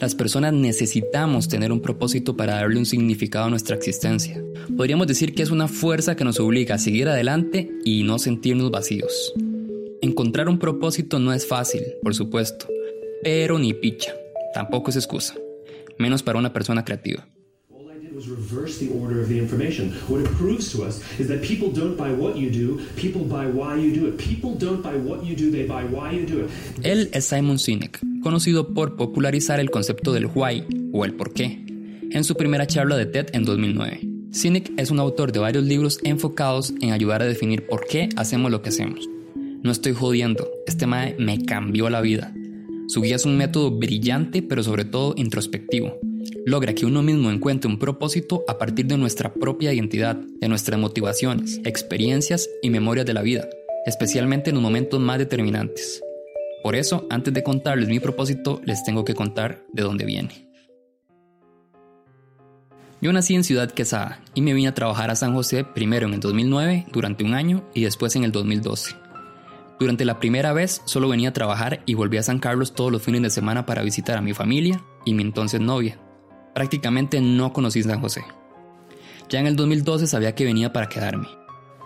Las 0.00 0.14
personas 0.14 0.52
necesitamos 0.52 1.48
tener 1.48 1.72
un 1.72 1.80
propósito 1.80 2.36
para 2.36 2.56
darle 2.56 2.78
un 2.78 2.84
significado 2.84 3.46
a 3.46 3.50
nuestra 3.50 3.76
existencia. 3.76 4.42
Podríamos 4.76 5.06
decir 5.06 5.34
que 5.34 5.42
es 5.42 5.50
una 5.50 5.68
fuerza 5.68 6.16
que 6.16 6.24
nos 6.24 6.38
obliga 6.38 6.74
a 6.74 6.78
seguir 6.78 7.08
adelante 7.08 7.70
y 7.84 8.02
no 8.02 8.18
sentirnos 8.18 8.70
vacíos. 8.70 9.32
Encontrar 10.02 10.48
un 10.48 10.58
propósito 10.58 11.18
no 11.18 11.32
es 11.32 11.46
fácil, 11.46 11.82
por 12.02 12.14
supuesto, 12.14 12.66
pero 13.22 13.58
ni 13.58 13.72
picha, 13.72 14.14
tampoco 14.52 14.90
es 14.90 14.96
excusa, 14.96 15.34
menos 15.98 16.22
para 16.22 16.38
una 16.38 16.52
persona 16.52 16.84
creativa. 16.84 17.26
Was 18.16 18.28
reverse 18.28 18.78
the 18.78 18.88
order 18.98 19.20
of 19.20 19.28
the 19.28 19.38
information. 19.38 19.92
What 20.08 20.22
it 20.22 20.30
proves 20.38 20.72
to 20.72 20.84
us 20.84 21.02
is 21.20 21.28
that 21.28 21.42
people 21.42 21.68
don't 21.68 21.98
buy 21.98 22.10
what 22.10 22.36
you 22.38 22.50
do, 22.50 22.80
people 22.96 23.22
buy 23.22 23.46
why 23.46 23.76
you 23.76 23.92
do 23.92 24.06
it. 24.06 24.16
People 24.16 24.54
don't 24.54 24.82
buy 24.82 24.96
what 24.96 25.22
you 25.22 25.36
do, 25.36 25.50
they 25.50 25.66
buy 25.66 25.84
why 25.84 26.12
you 26.12 26.24
do 26.24 26.44
it. 26.44 26.50
Él 26.82 27.10
es 27.12 27.26
Simon 27.26 27.58
Sinek, 27.58 28.00
conocido 28.22 28.72
por 28.72 28.96
popularizar 28.96 29.60
el 29.60 29.70
concepto 29.70 30.14
del 30.14 30.30
why 30.34 30.64
o 30.94 31.04
el 31.04 31.12
por 31.12 31.34
qué, 31.34 31.62
en 32.10 32.24
su 32.24 32.36
primera 32.36 32.66
charla 32.66 32.96
de 32.96 33.04
TED 33.04 33.26
en 33.34 33.44
2009. 33.44 34.00
Sinek 34.30 34.72
es 34.78 34.90
un 34.90 34.98
autor 34.98 35.32
de 35.32 35.40
varios 35.40 35.64
libros 35.64 35.98
enfocados 36.02 36.72
en 36.80 36.92
ayudar 36.92 37.20
a 37.20 37.26
definir 37.26 37.66
por 37.66 37.86
qué 37.86 38.08
hacemos 38.16 38.50
lo 38.50 38.62
que 38.62 38.70
hacemos. 38.70 39.06
No 39.62 39.70
estoy 39.70 39.92
jodiendo, 39.92 40.48
este 40.66 40.86
mae 40.86 41.16
me 41.18 41.44
cambió 41.44 41.90
la 41.90 42.00
vida. 42.00 42.32
Su 42.88 43.02
guía 43.02 43.16
es 43.16 43.26
un 43.26 43.36
método 43.36 43.72
brillante 43.72 44.40
pero 44.40 44.62
sobre 44.62 44.86
todo 44.86 45.12
introspectivo 45.18 45.98
logra 46.44 46.74
que 46.74 46.86
uno 46.86 47.02
mismo 47.02 47.30
encuentre 47.30 47.70
un 47.70 47.78
propósito 47.78 48.44
a 48.48 48.58
partir 48.58 48.86
de 48.86 48.96
nuestra 48.96 49.32
propia 49.34 49.72
identidad, 49.72 50.16
de 50.16 50.48
nuestras 50.48 50.78
motivaciones, 50.78 51.60
experiencias 51.64 52.48
y 52.62 52.70
memorias 52.70 53.06
de 53.06 53.14
la 53.14 53.22
vida, 53.22 53.48
especialmente 53.84 54.50
en 54.50 54.56
los 54.56 54.62
momentos 54.62 55.00
más 55.00 55.18
determinantes. 55.18 56.02
Por 56.62 56.74
eso, 56.74 57.06
antes 57.10 57.32
de 57.32 57.42
contarles 57.42 57.88
mi 57.88 58.00
propósito, 58.00 58.60
les 58.64 58.82
tengo 58.84 59.04
que 59.04 59.14
contar 59.14 59.64
de 59.72 59.82
dónde 59.82 60.04
viene. 60.04 60.48
Yo 63.00 63.12
nací 63.12 63.34
en 63.34 63.44
Ciudad 63.44 63.70
Quesada 63.70 64.20
y 64.34 64.40
me 64.40 64.54
vine 64.54 64.68
a 64.68 64.74
trabajar 64.74 65.10
a 65.10 65.16
San 65.16 65.34
José 65.34 65.64
primero 65.64 66.06
en 66.06 66.14
el 66.14 66.20
2009 66.20 66.86
durante 66.92 67.24
un 67.24 67.34
año 67.34 67.62
y 67.74 67.84
después 67.84 68.16
en 68.16 68.24
el 68.24 68.32
2012. 68.32 68.96
Durante 69.78 70.06
la 70.06 70.18
primera 70.18 70.54
vez 70.54 70.80
solo 70.86 71.08
venía 71.08 71.28
a 71.28 71.34
trabajar 71.34 71.82
y 71.84 71.94
volví 71.94 72.16
a 72.16 72.22
San 72.22 72.38
Carlos 72.38 72.72
todos 72.72 72.90
los 72.90 73.02
fines 73.02 73.20
de 73.20 73.30
semana 73.30 73.66
para 73.66 73.82
visitar 73.82 74.16
a 74.16 74.22
mi 74.22 74.32
familia 74.32 74.82
y 75.04 75.12
mi 75.12 75.22
entonces 75.22 75.60
novia 75.60 76.00
prácticamente 76.56 77.20
no 77.20 77.52
conocí 77.52 77.82
San 77.82 78.00
José. 78.00 78.24
Ya 79.28 79.40
en 79.40 79.46
el 79.46 79.56
2012 79.56 80.06
sabía 80.06 80.34
que 80.34 80.46
venía 80.46 80.72
para 80.72 80.88
quedarme. 80.88 81.28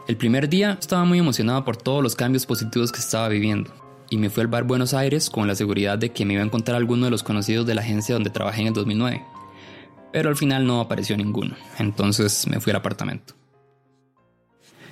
El 0.07 0.17
primer 0.17 0.49
día 0.49 0.79
estaba 0.81 1.05
muy 1.05 1.19
emocionado 1.19 1.65
por 1.65 1.77
todos 1.77 2.05
los 2.05 2.15
cambios 2.15 2.47
positivos 2.47 2.93
que 2.93 3.01
estaba 3.01 3.29
viviendo 3.29 3.73
y 4.11 4.17
me 4.17 4.31
fui 4.31 4.43
al 4.43 4.47
bar 4.47 4.63
Buenos 4.63 4.95
Aires 4.95 5.29
con 5.29 5.49
la 5.49 5.57
seguridad 5.57 5.99
de 5.99 6.13
que 6.13 6.25
me 6.25 6.35
iba 6.35 6.43
a 6.45 6.47
encontrar 6.47 6.77
alguno 6.77 7.07
de 7.07 7.11
los 7.11 7.25
conocidos 7.25 7.67
de 7.67 7.75
la 7.75 7.81
agencia 7.81 8.15
donde 8.15 8.31
trabajé 8.31 8.61
en 8.61 8.69
el 8.69 8.73
2009. 8.73 9.25
Pero 10.13 10.29
al 10.29 10.37
final 10.37 10.65
no 10.65 10.81
apareció 10.81 11.17
ninguno, 11.17 11.57
entonces 11.81 12.47
me 12.47 12.61
fui 12.61 12.71
al 12.71 12.77
apartamento. 12.77 13.35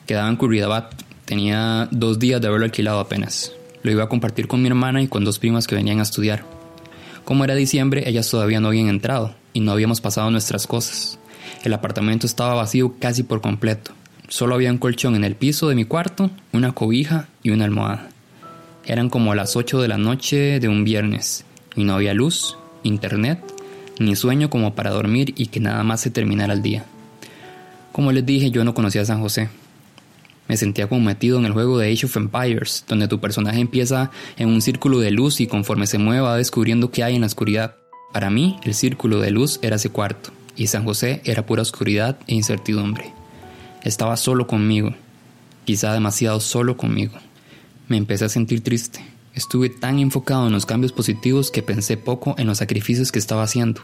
Quedaba 0.06 0.28
en 0.28 0.34
Curridabat, 0.34 0.92
tenía 1.24 1.86
dos 1.92 2.18
días 2.18 2.40
de 2.40 2.48
haberlo 2.48 2.64
alquilado 2.64 2.98
apenas. 2.98 3.52
Lo 3.84 3.92
iba 3.92 4.02
a 4.02 4.08
compartir 4.08 4.48
con 4.48 4.60
mi 4.60 4.66
hermana 4.66 5.02
y 5.02 5.06
con 5.06 5.24
dos 5.24 5.38
primas 5.38 5.68
que 5.68 5.76
venían 5.76 6.00
a 6.00 6.02
estudiar. 6.02 6.44
Como 7.24 7.44
era 7.44 7.54
diciembre, 7.54 8.08
ellas 8.08 8.28
todavía 8.28 8.58
no 8.58 8.68
habían 8.68 8.88
entrado, 8.88 9.36
y 9.58 9.60
no 9.60 9.72
habíamos 9.72 10.00
pasado 10.00 10.30
nuestras 10.30 10.68
cosas. 10.68 11.18
El 11.64 11.74
apartamento 11.74 12.26
estaba 12.26 12.54
vacío 12.54 12.94
casi 13.00 13.24
por 13.24 13.40
completo. 13.40 13.90
Solo 14.28 14.54
había 14.54 14.70
un 14.70 14.78
colchón 14.78 15.16
en 15.16 15.24
el 15.24 15.34
piso 15.34 15.68
de 15.68 15.74
mi 15.74 15.84
cuarto, 15.84 16.30
una 16.52 16.70
cobija 16.70 17.26
y 17.42 17.50
una 17.50 17.64
almohada. 17.64 18.08
Eran 18.86 19.10
como 19.10 19.34
las 19.34 19.56
8 19.56 19.82
de 19.82 19.88
la 19.88 19.98
noche 19.98 20.60
de 20.60 20.68
un 20.68 20.84
viernes 20.84 21.44
y 21.74 21.82
no 21.82 21.94
había 21.94 22.14
luz, 22.14 22.56
internet, 22.84 23.40
ni 23.98 24.14
sueño 24.14 24.48
como 24.48 24.76
para 24.76 24.90
dormir 24.90 25.34
y 25.36 25.46
que 25.46 25.58
nada 25.58 25.82
más 25.82 26.02
se 26.02 26.12
terminara 26.12 26.52
el 26.52 26.62
día. 26.62 26.84
Como 27.90 28.12
les 28.12 28.24
dije, 28.24 28.52
yo 28.52 28.62
no 28.62 28.74
conocía 28.74 29.02
a 29.02 29.06
San 29.06 29.20
José. 29.20 29.48
Me 30.46 30.56
sentía 30.56 30.88
como 30.88 31.00
metido 31.00 31.36
en 31.36 31.46
el 31.46 31.52
juego 31.52 31.78
de 31.78 31.92
Age 31.92 32.06
of 32.06 32.16
Empires, 32.16 32.84
donde 32.86 33.08
tu 33.08 33.18
personaje 33.18 33.58
empieza 33.58 34.12
en 34.36 34.50
un 34.50 34.62
círculo 34.62 35.00
de 35.00 35.10
luz 35.10 35.40
y 35.40 35.48
conforme 35.48 35.88
se 35.88 35.98
mueve 35.98 36.20
va 36.20 36.36
descubriendo 36.36 36.92
qué 36.92 37.02
hay 37.02 37.16
en 37.16 37.22
la 37.22 37.26
oscuridad. 37.26 37.77
Para 38.12 38.30
mí, 38.30 38.58
el 38.64 38.74
círculo 38.74 39.20
de 39.20 39.30
luz 39.30 39.58
era 39.62 39.76
ese 39.76 39.90
cuarto, 39.90 40.30
y 40.56 40.68
San 40.68 40.84
José 40.84 41.20
era 41.24 41.44
pura 41.44 41.62
oscuridad 41.62 42.18
e 42.26 42.34
incertidumbre. 42.34 43.12
Estaba 43.82 44.16
solo 44.16 44.46
conmigo, 44.46 44.94
quizá 45.64 45.92
demasiado 45.92 46.40
solo 46.40 46.76
conmigo. 46.76 47.14
Me 47.86 47.96
empecé 47.96 48.24
a 48.24 48.30
sentir 48.30 48.62
triste. 48.62 49.04
Estuve 49.34 49.68
tan 49.68 49.98
enfocado 49.98 50.46
en 50.46 50.52
los 50.52 50.66
cambios 50.66 50.92
positivos 50.92 51.50
que 51.50 51.62
pensé 51.62 51.96
poco 51.96 52.34
en 52.38 52.46
los 52.46 52.58
sacrificios 52.58 53.12
que 53.12 53.18
estaba 53.18 53.42
haciendo. 53.42 53.82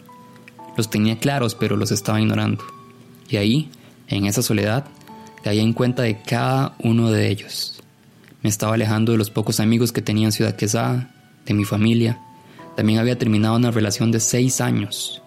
Los 0.76 0.90
tenía 0.90 1.18
claros, 1.18 1.54
pero 1.54 1.76
los 1.76 1.92
estaba 1.92 2.20
ignorando. 2.20 2.64
Y 3.28 3.36
ahí, 3.36 3.70
en 4.08 4.24
esa 4.24 4.42
soledad, 4.42 4.86
caí 5.42 5.60
en 5.60 5.74
cuenta 5.74 6.02
de 6.02 6.20
cada 6.22 6.74
uno 6.78 7.10
de 7.10 7.28
ellos. 7.28 7.82
Me 8.42 8.48
estaba 8.48 8.74
alejando 8.74 9.12
de 9.12 9.18
los 9.18 9.30
pocos 9.30 9.60
amigos 9.60 9.92
que 9.92 10.02
tenía 10.02 10.26
en 10.26 10.32
Ciudad 10.32 10.56
Quesada, 10.56 11.14
de 11.46 11.54
mi 11.54 11.64
familia, 11.64 12.18
también 12.76 12.98
había 12.98 13.18
terminado 13.18 13.56
una 13.56 13.70
relación 13.70 14.10
de 14.10 14.20
seis 14.20 14.60
años 14.60 15.22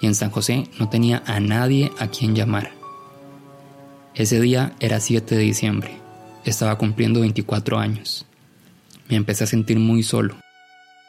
y 0.00 0.06
en 0.06 0.14
San 0.14 0.30
José 0.30 0.64
no 0.78 0.88
tenía 0.88 1.22
a 1.26 1.40
nadie 1.40 1.90
a 1.98 2.08
quien 2.08 2.34
llamar. 2.34 2.72
Ese 4.14 4.40
día 4.40 4.74
era 4.80 5.00
7 5.00 5.36
de 5.36 5.42
diciembre. 5.42 5.96
Estaba 6.44 6.76
cumpliendo 6.78 7.20
24 7.20 7.78
años. 7.78 8.26
Me 9.08 9.16
empecé 9.16 9.44
a 9.44 9.48
sentir 9.48 9.78
muy 9.78 10.02
solo. 10.02 10.36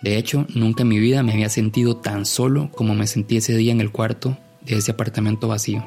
De 0.01 0.17
hecho, 0.17 0.45
nunca 0.53 0.83
en 0.83 0.89
mi 0.89 0.99
vida 0.99 1.23
me 1.23 1.33
había 1.33 1.49
sentido 1.49 1.97
tan 1.97 2.25
solo 2.25 2.71
como 2.71 2.95
me 2.95 3.07
sentí 3.07 3.37
ese 3.37 3.55
día 3.55 3.71
en 3.71 3.81
el 3.81 3.91
cuarto 3.91 4.37
de 4.61 4.77
ese 4.77 4.91
apartamento 4.91 5.47
vacío. 5.47 5.83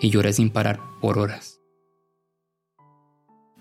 Y 0.00 0.10
lloré 0.10 0.32
sin 0.32 0.50
parar 0.50 0.80
por 1.00 1.18
horas. 1.18 1.60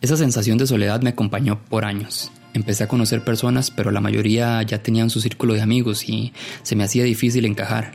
Esa 0.01 0.17
sensación 0.17 0.57
de 0.57 0.67
soledad 0.67 1.01
me 1.01 1.11
acompañó 1.11 1.63
por 1.65 1.85
años. 1.85 2.31
Empecé 2.53 2.83
a 2.83 2.87
conocer 2.87 3.23
personas, 3.23 3.71
pero 3.71 3.91
la 3.91 4.01
mayoría 4.01 4.61
ya 4.63 4.83
tenían 4.83 5.09
su 5.09 5.21
círculo 5.21 5.53
de 5.53 5.61
amigos 5.61 6.07
y 6.07 6.33
se 6.61 6.75
me 6.75 6.83
hacía 6.83 7.03
difícil 7.03 7.45
encajar. 7.45 7.93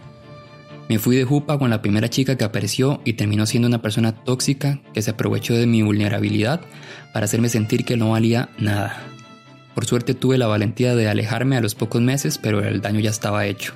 Me 0.88 0.99
fui 0.99 1.17
de 1.17 1.25
jupa 1.25 1.59
con 1.59 1.69
la 1.71 1.83
primera 1.83 2.09
chica 2.09 2.37
que 2.37 2.45
apareció 2.45 3.00
y 3.05 3.12
terminó 3.12 3.45
siendo 3.45 3.69
una 3.69 3.83
persona 3.83 4.12
tóxica 4.12 4.81
que 4.95 5.03
se 5.03 5.11
aprovechó 5.11 5.55
de 5.55 5.67
mi 5.67 5.83
vulnerabilidad 5.83 6.62
para 7.12 7.27
hacerme 7.27 7.50
sentir 7.50 7.85
que 7.85 7.97
no 7.97 8.11
valía 8.11 8.49
nada. 8.59 9.03
Por 9.75 9.85
suerte 9.85 10.15
tuve 10.15 10.38
la 10.38 10.47
valentía 10.47 10.97
de 10.97 11.09
alejarme 11.09 11.57
a 11.57 11.61
los 11.61 11.75
pocos 11.75 12.00
meses, 12.00 12.38
pero 12.38 12.65
el 12.65 12.81
daño 12.81 13.00
ya 13.00 13.11
estaba 13.11 13.47
hecho. 13.47 13.75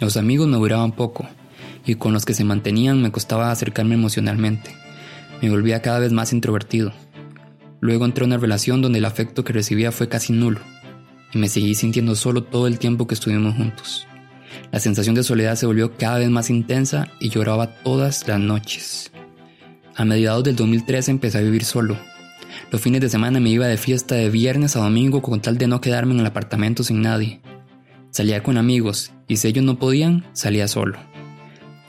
Los 0.00 0.16
amigos 0.16 0.48
me 0.48 0.56
duraban 0.56 0.92
poco 0.92 1.26
y 1.86 1.94
con 1.94 2.12
los 2.12 2.24
que 2.24 2.34
se 2.34 2.44
mantenían 2.44 3.00
me 3.00 3.12
costaba 3.12 3.50
acercarme 3.50 3.94
emocionalmente. 3.94 4.72
Me 5.40 5.48
volvía 5.48 5.80
cada 5.80 6.00
vez 6.00 6.12
más 6.12 6.32
introvertido. 6.32 6.92
Luego 7.80 8.04
entré 8.04 8.24
en 8.24 8.30
una 8.30 8.40
relación 8.40 8.82
donde 8.82 8.98
el 8.98 9.06
afecto 9.06 9.42
que 9.42 9.54
recibía 9.54 9.90
fue 9.90 10.08
casi 10.08 10.32
nulo, 10.32 10.60
y 11.32 11.38
me 11.38 11.48
seguí 11.48 11.74
sintiendo 11.74 12.14
solo 12.14 12.44
todo 12.44 12.66
el 12.66 12.78
tiempo 12.78 13.06
que 13.06 13.14
estuvimos 13.14 13.54
juntos. 13.56 14.06
La 14.70 14.80
sensación 14.80 15.14
de 15.14 15.22
soledad 15.22 15.56
se 15.56 15.66
volvió 15.66 15.96
cada 15.96 16.18
vez 16.18 16.28
más 16.28 16.50
intensa 16.50 17.08
y 17.20 17.30
lloraba 17.30 17.82
todas 17.82 18.28
las 18.28 18.38
noches. 18.38 19.10
A 19.96 20.04
mediados 20.04 20.44
del 20.44 20.56
2013 20.56 21.10
empecé 21.10 21.38
a 21.38 21.42
vivir 21.42 21.64
solo. 21.64 21.96
Los 22.70 22.80
fines 22.80 23.00
de 23.00 23.08
semana 23.08 23.40
me 23.40 23.50
iba 23.50 23.66
de 23.66 23.76
fiesta 23.76 24.14
de 24.14 24.28
viernes 24.28 24.76
a 24.76 24.80
domingo 24.80 25.22
con 25.22 25.40
tal 25.40 25.58
de 25.58 25.66
no 25.66 25.80
quedarme 25.80 26.14
en 26.14 26.20
el 26.20 26.26
apartamento 26.26 26.84
sin 26.84 27.00
nadie. 27.00 27.40
Salía 28.10 28.42
con 28.42 28.58
amigos 28.58 29.12
y 29.26 29.36
si 29.36 29.48
ellos 29.48 29.64
no 29.64 29.78
podían, 29.78 30.26
salía 30.32 30.68
solo. 30.68 30.98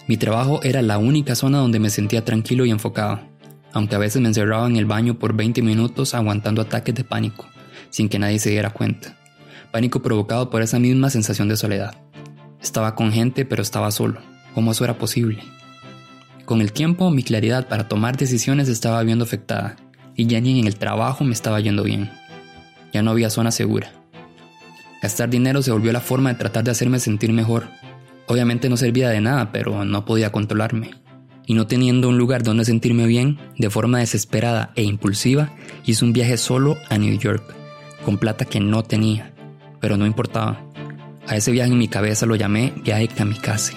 Mi 0.07 0.17
trabajo 0.17 0.61
era 0.63 0.81
la 0.81 0.97
única 0.97 1.35
zona 1.35 1.59
donde 1.59 1.79
me 1.79 1.89
sentía 1.89 2.25
tranquilo 2.25 2.65
y 2.65 2.71
enfocado 2.71 3.30
aunque 3.73 3.95
a 3.95 3.99
veces 3.99 4.21
me 4.21 4.27
encerraba 4.27 4.67
en 4.67 4.75
el 4.75 4.85
baño 4.85 5.17
por 5.17 5.35
20 5.35 5.61
minutos 5.61 6.13
aguantando 6.13 6.61
ataques 6.61 6.95
de 6.95 7.03
pánico, 7.03 7.47
sin 7.89 8.09
que 8.09 8.19
nadie 8.19 8.39
se 8.39 8.49
diera 8.49 8.71
cuenta. 8.71 9.17
Pánico 9.71 10.01
provocado 10.01 10.49
por 10.49 10.61
esa 10.61 10.79
misma 10.79 11.09
sensación 11.09 11.47
de 11.47 11.57
soledad. 11.57 11.95
Estaba 12.61 12.95
con 12.95 13.11
gente 13.11 13.45
pero 13.45 13.61
estaba 13.61 13.91
solo. 13.91 14.19
¿Cómo 14.53 14.71
eso 14.71 14.83
era 14.83 14.97
posible? 14.97 15.41
Con 16.45 16.61
el 16.61 16.73
tiempo 16.73 17.09
mi 17.09 17.23
claridad 17.23 17.67
para 17.67 17.87
tomar 17.87 18.17
decisiones 18.17 18.67
estaba 18.67 19.01
viendo 19.03 19.23
afectada 19.23 19.77
y 20.15 20.25
ya 20.25 20.41
ni 20.41 20.59
en 20.59 20.67
el 20.67 20.75
trabajo 20.75 21.23
me 21.23 21.33
estaba 21.33 21.59
yendo 21.61 21.83
bien. 21.83 22.11
Ya 22.91 23.01
no 23.01 23.11
había 23.11 23.29
zona 23.29 23.51
segura. 23.51 23.91
Gastar 25.01 25.29
dinero 25.29 25.61
se 25.61 25.71
volvió 25.71 25.91
la 25.93 26.01
forma 26.01 26.29
de 26.29 26.39
tratar 26.39 26.65
de 26.65 26.71
hacerme 26.71 26.99
sentir 26.99 27.31
mejor. 27.31 27.69
Obviamente 28.27 28.69
no 28.69 28.77
servía 28.77 29.09
de 29.09 29.21
nada, 29.21 29.51
pero 29.51 29.85
no 29.85 30.05
podía 30.05 30.31
controlarme 30.31 31.00
y 31.45 31.53
no 31.53 31.67
teniendo 31.67 32.09
un 32.09 32.17
lugar 32.17 32.43
donde 32.43 32.65
sentirme 32.65 33.05
bien, 33.07 33.39
de 33.57 33.69
forma 33.69 33.99
desesperada 33.99 34.71
e 34.75 34.83
impulsiva, 34.83 35.51
hice 35.85 36.05
un 36.05 36.13
viaje 36.13 36.37
solo 36.37 36.77
a 36.89 36.97
New 36.97 37.17
York, 37.17 37.43
con 38.05 38.17
plata 38.17 38.45
que 38.45 38.59
no 38.59 38.83
tenía, 38.83 39.33
pero 39.79 39.97
no 39.97 40.05
importaba. 40.05 40.63
A 41.27 41.35
ese 41.35 41.51
viaje 41.51 41.71
en 41.71 41.77
mi 41.77 41.87
cabeza 41.87 42.25
lo 42.25 42.35
llamé 42.35 42.73
viaje 42.83 43.07
kamikaze. 43.07 43.75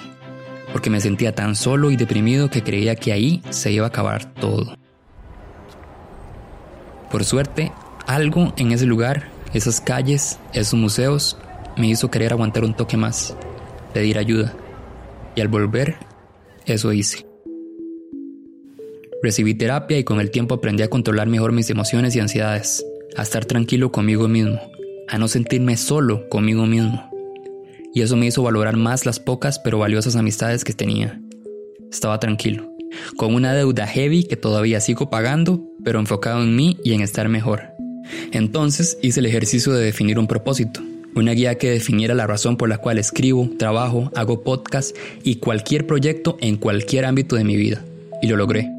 porque 0.73 0.91
me 0.91 1.01
sentía 1.01 1.33
tan 1.33 1.55
solo 1.55 1.93
y 1.93 1.97
deprimido 1.97 2.51
que 2.51 2.65
creía 2.65 2.97
que 2.97 3.13
ahí 3.13 3.43
se 3.51 3.71
iba 3.71 3.85
a 3.85 3.89
acabar 3.91 4.35
todo. 4.35 4.77
Por 7.13 7.25
suerte, 7.25 7.71
algo 8.09 8.53
en 8.57 8.73
ese 8.73 8.85
lugar, 8.85 9.29
esas 9.53 9.81
calles, 9.81 10.41
esos 10.53 10.75
museos, 10.75 11.39
me 11.77 11.87
hizo 11.87 12.11
querer 12.11 12.33
aguantar 12.33 12.65
un 12.65 12.75
toque 12.75 12.97
más, 12.97 13.37
pedir 13.93 14.19
ayuda. 14.19 14.53
Y 15.37 15.43
al 15.43 15.49
volver, 15.49 15.97
eso 16.67 16.93
hice. 16.93 17.25
Recibí 19.25 19.55
terapia 19.55 19.99
y 19.99 20.05
con 20.05 20.21
el 20.21 20.31
tiempo 20.31 20.55
aprendí 20.55 20.83
a 20.83 20.91
controlar 20.91 21.29
mejor 21.29 21.53
mis 21.53 21.71
emociones 21.71 22.15
y 22.15 22.21
ansiedades, 22.21 22.85
a 23.17 23.23
estar 23.23 23.47
tranquilo 23.47 23.91
conmigo 23.91 24.29
mismo, 24.29 24.61
a 25.09 25.17
no 25.17 25.29
sentirme 25.29 25.79
solo 25.79 26.29
conmigo 26.29 26.67
mismo. 26.67 27.11
Y 27.95 28.03
eso 28.03 28.19
me 28.19 28.27
hizo 28.27 28.43
valorar 28.43 28.77
más 28.77 29.07
las 29.07 29.21
pocas 29.21 29.59
pero 29.59 29.79
valiosas 29.79 30.17
amistades 30.17 30.63
que 30.63 30.75
tenía. 30.75 31.23
Estaba 31.91 32.21
tranquilo, 32.21 32.71
con 33.17 33.35
una 33.35 33.55
deuda 33.55 33.87
heavy 33.87 34.25
que 34.25 34.37
todavía 34.37 34.79
sigo 34.81 35.09
pagando, 35.09 35.65
pero 35.83 36.01
enfocado 36.01 36.43
en 36.43 36.55
mí 36.55 36.77
y 36.85 36.93
en 36.93 37.01
estar 37.01 37.31
mejor. 37.31 37.63
Entonces 38.31 38.99
hice 39.01 39.21
el 39.21 39.27
ejercicio 39.27 39.73
de 39.73 39.87
definir 39.87 40.19
un 40.19 40.27
propósito, 40.27 40.83
una 41.15 41.33
guía 41.33 41.55
que 41.55 41.71
definiera 41.71 42.15
la 42.15 42.27
razón 42.27 42.59
por 42.59 42.69
la 42.69 42.77
cual 42.77 42.99
escribo, 42.99 43.49
trabajo, 43.59 44.13
hago 44.15 44.43
podcast 44.43 44.95
y 45.23 45.37
cualquier 45.37 45.87
proyecto 45.87 46.37
en 46.43 46.59
cualquier 46.59 47.07
ámbito 47.07 47.37
de 47.37 47.45
mi 47.45 47.57
vida. 47.57 47.83
Y 48.21 48.27
lo 48.27 48.37
logré. 48.37 48.74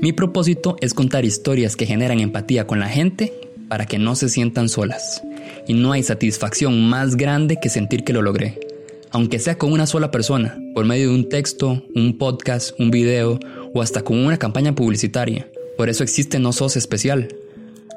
Mi 0.00 0.12
propósito 0.12 0.76
es 0.80 0.94
contar 0.94 1.24
historias 1.24 1.74
que 1.74 1.84
generan 1.84 2.20
empatía 2.20 2.68
con 2.68 2.78
la 2.78 2.88
gente 2.88 3.32
para 3.68 3.86
que 3.86 3.98
no 3.98 4.14
se 4.14 4.28
sientan 4.28 4.68
solas. 4.68 5.24
Y 5.66 5.74
no 5.74 5.90
hay 5.90 6.04
satisfacción 6.04 6.88
más 6.88 7.16
grande 7.16 7.58
que 7.60 7.68
sentir 7.68 8.04
que 8.04 8.12
lo 8.12 8.22
logré. 8.22 8.60
Aunque 9.10 9.40
sea 9.40 9.58
con 9.58 9.72
una 9.72 9.86
sola 9.86 10.12
persona, 10.12 10.56
por 10.72 10.84
medio 10.84 11.08
de 11.08 11.16
un 11.16 11.28
texto, 11.28 11.82
un 11.96 12.16
podcast, 12.16 12.78
un 12.78 12.92
video 12.92 13.40
o 13.74 13.82
hasta 13.82 14.02
con 14.02 14.18
una 14.18 14.38
campaña 14.38 14.72
publicitaria. 14.72 15.50
Por 15.76 15.88
eso 15.88 16.04
existe 16.04 16.38
No 16.38 16.52
Sos 16.52 16.76
Especial. 16.76 17.34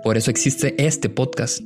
Por 0.03 0.17
eso 0.17 0.31
existe 0.31 0.73
este 0.83 1.07
podcast. 1.07 1.61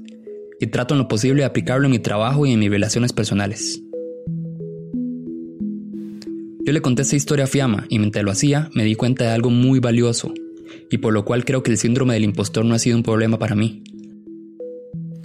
Y 0.59 0.67
trato 0.67 0.95
en 0.95 0.99
lo 0.99 1.07
posible 1.07 1.43
de 1.43 1.45
aplicarlo 1.45 1.85
en 1.85 1.91
mi 1.91 1.99
trabajo 1.99 2.45
y 2.45 2.51
en 2.51 2.59
mis 2.59 2.69
relaciones 2.69 3.13
personales. 3.13 3.81
Yo 6.65 6.73
le 6.73 6.81
conté 6.81 7.03
esta 7.03 7.15
historia 7.15 7.45
a 7.45 7.47
Fiamma 7.47 7.85
y 7.89 7.99
mientras 7.99 8.25
lo 8.25 8.31
hacía 8.31 8.71
me 8.73 8.83
di 8.83 8.95
cuenta 8.95 9.25
de 9.25 9.29
algo 9.29 9.51
muy 9.51 9.79
valioso 9.79 10.33
y 10.89 10.97
por 10.97 11.13
lo 11.13 11.23
cual 11.23 11.45
creo 11.45 11.61
que 11.61 11.69
el 11.69 11.77
síndrome 11.77 12.15
del 12.15 12.23
impostor 12.23 12.65
no 12.65 12.73
ha 12.73 12.79
sido 12.79 12.97
un 12.97 13.03
problema 13.03 13.37
para 13.37 13.53
mí. 13.53 13.83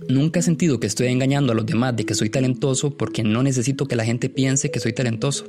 Nunca 0.07 0.41
he 0.41 0.43
sentido 0.43 0.79
que 0.79 0.87
estoy 0.87 1.07
engañando 1.07 1.53
a 1.53 1.55
los 1.55 1.65
demás 1.65 1.97
de 1.97 2.05
que 2.05 2.15
soy 2.15 2.29
talentoso 2.29 2.95
porque 2.95 3.23
no 3.23 3.43
necesito 3.43 3.87
que 3.87 3.97
la 3.97 4.05
gente 4.05 4.29
piense 4.29 4.71
que 4.71 4.81
soy 4.81 4.93
talentoso. 4.93 5.47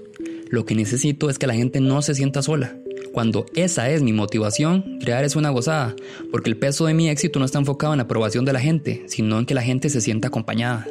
Lo 0.49 0.65
que 0.65 0.75
necesito 0.75 1.29
es 1.29 1.37
que 1.37 1.47
la 1.47 1.55
gente 1.55 1.81
no 1.81 2.01
se 2.01 2.15
sienta 2.15 2.41
sola. 2.41 2.77
Cuando 3.11 3.45
esa 3.53 3.89
es 3.89 4.01
mi 4.01 4.13
motivación, 4.13 4.97
crear 5.01 5.25
es 5.25 5.35
una 5.35 5.49
gozada, 5.49 5.93
porque 6.31 6.49
el 6.49 6.55
peso 6.55 6.85
de 6.85 6.93
mi 6.93 7.09
éxito 7.09 7.37
no 7.37 7.43
está 7.43 7.59
enfocado 7.59 7.91
en 7.91 7.97
la 7.97 8.03
aprobación 8.03 8.45
de 8.45 8.53
la 8.53 8.61
gente, 8.61 9.03
sino 9.07 9.39
en 9.39 9.45
que 9.45 9.55
la 9.55 9.61
gente 9.61 9.89
se 9.89 9.99
sienta 9.99 10.29
acompañada. 10.29 10.87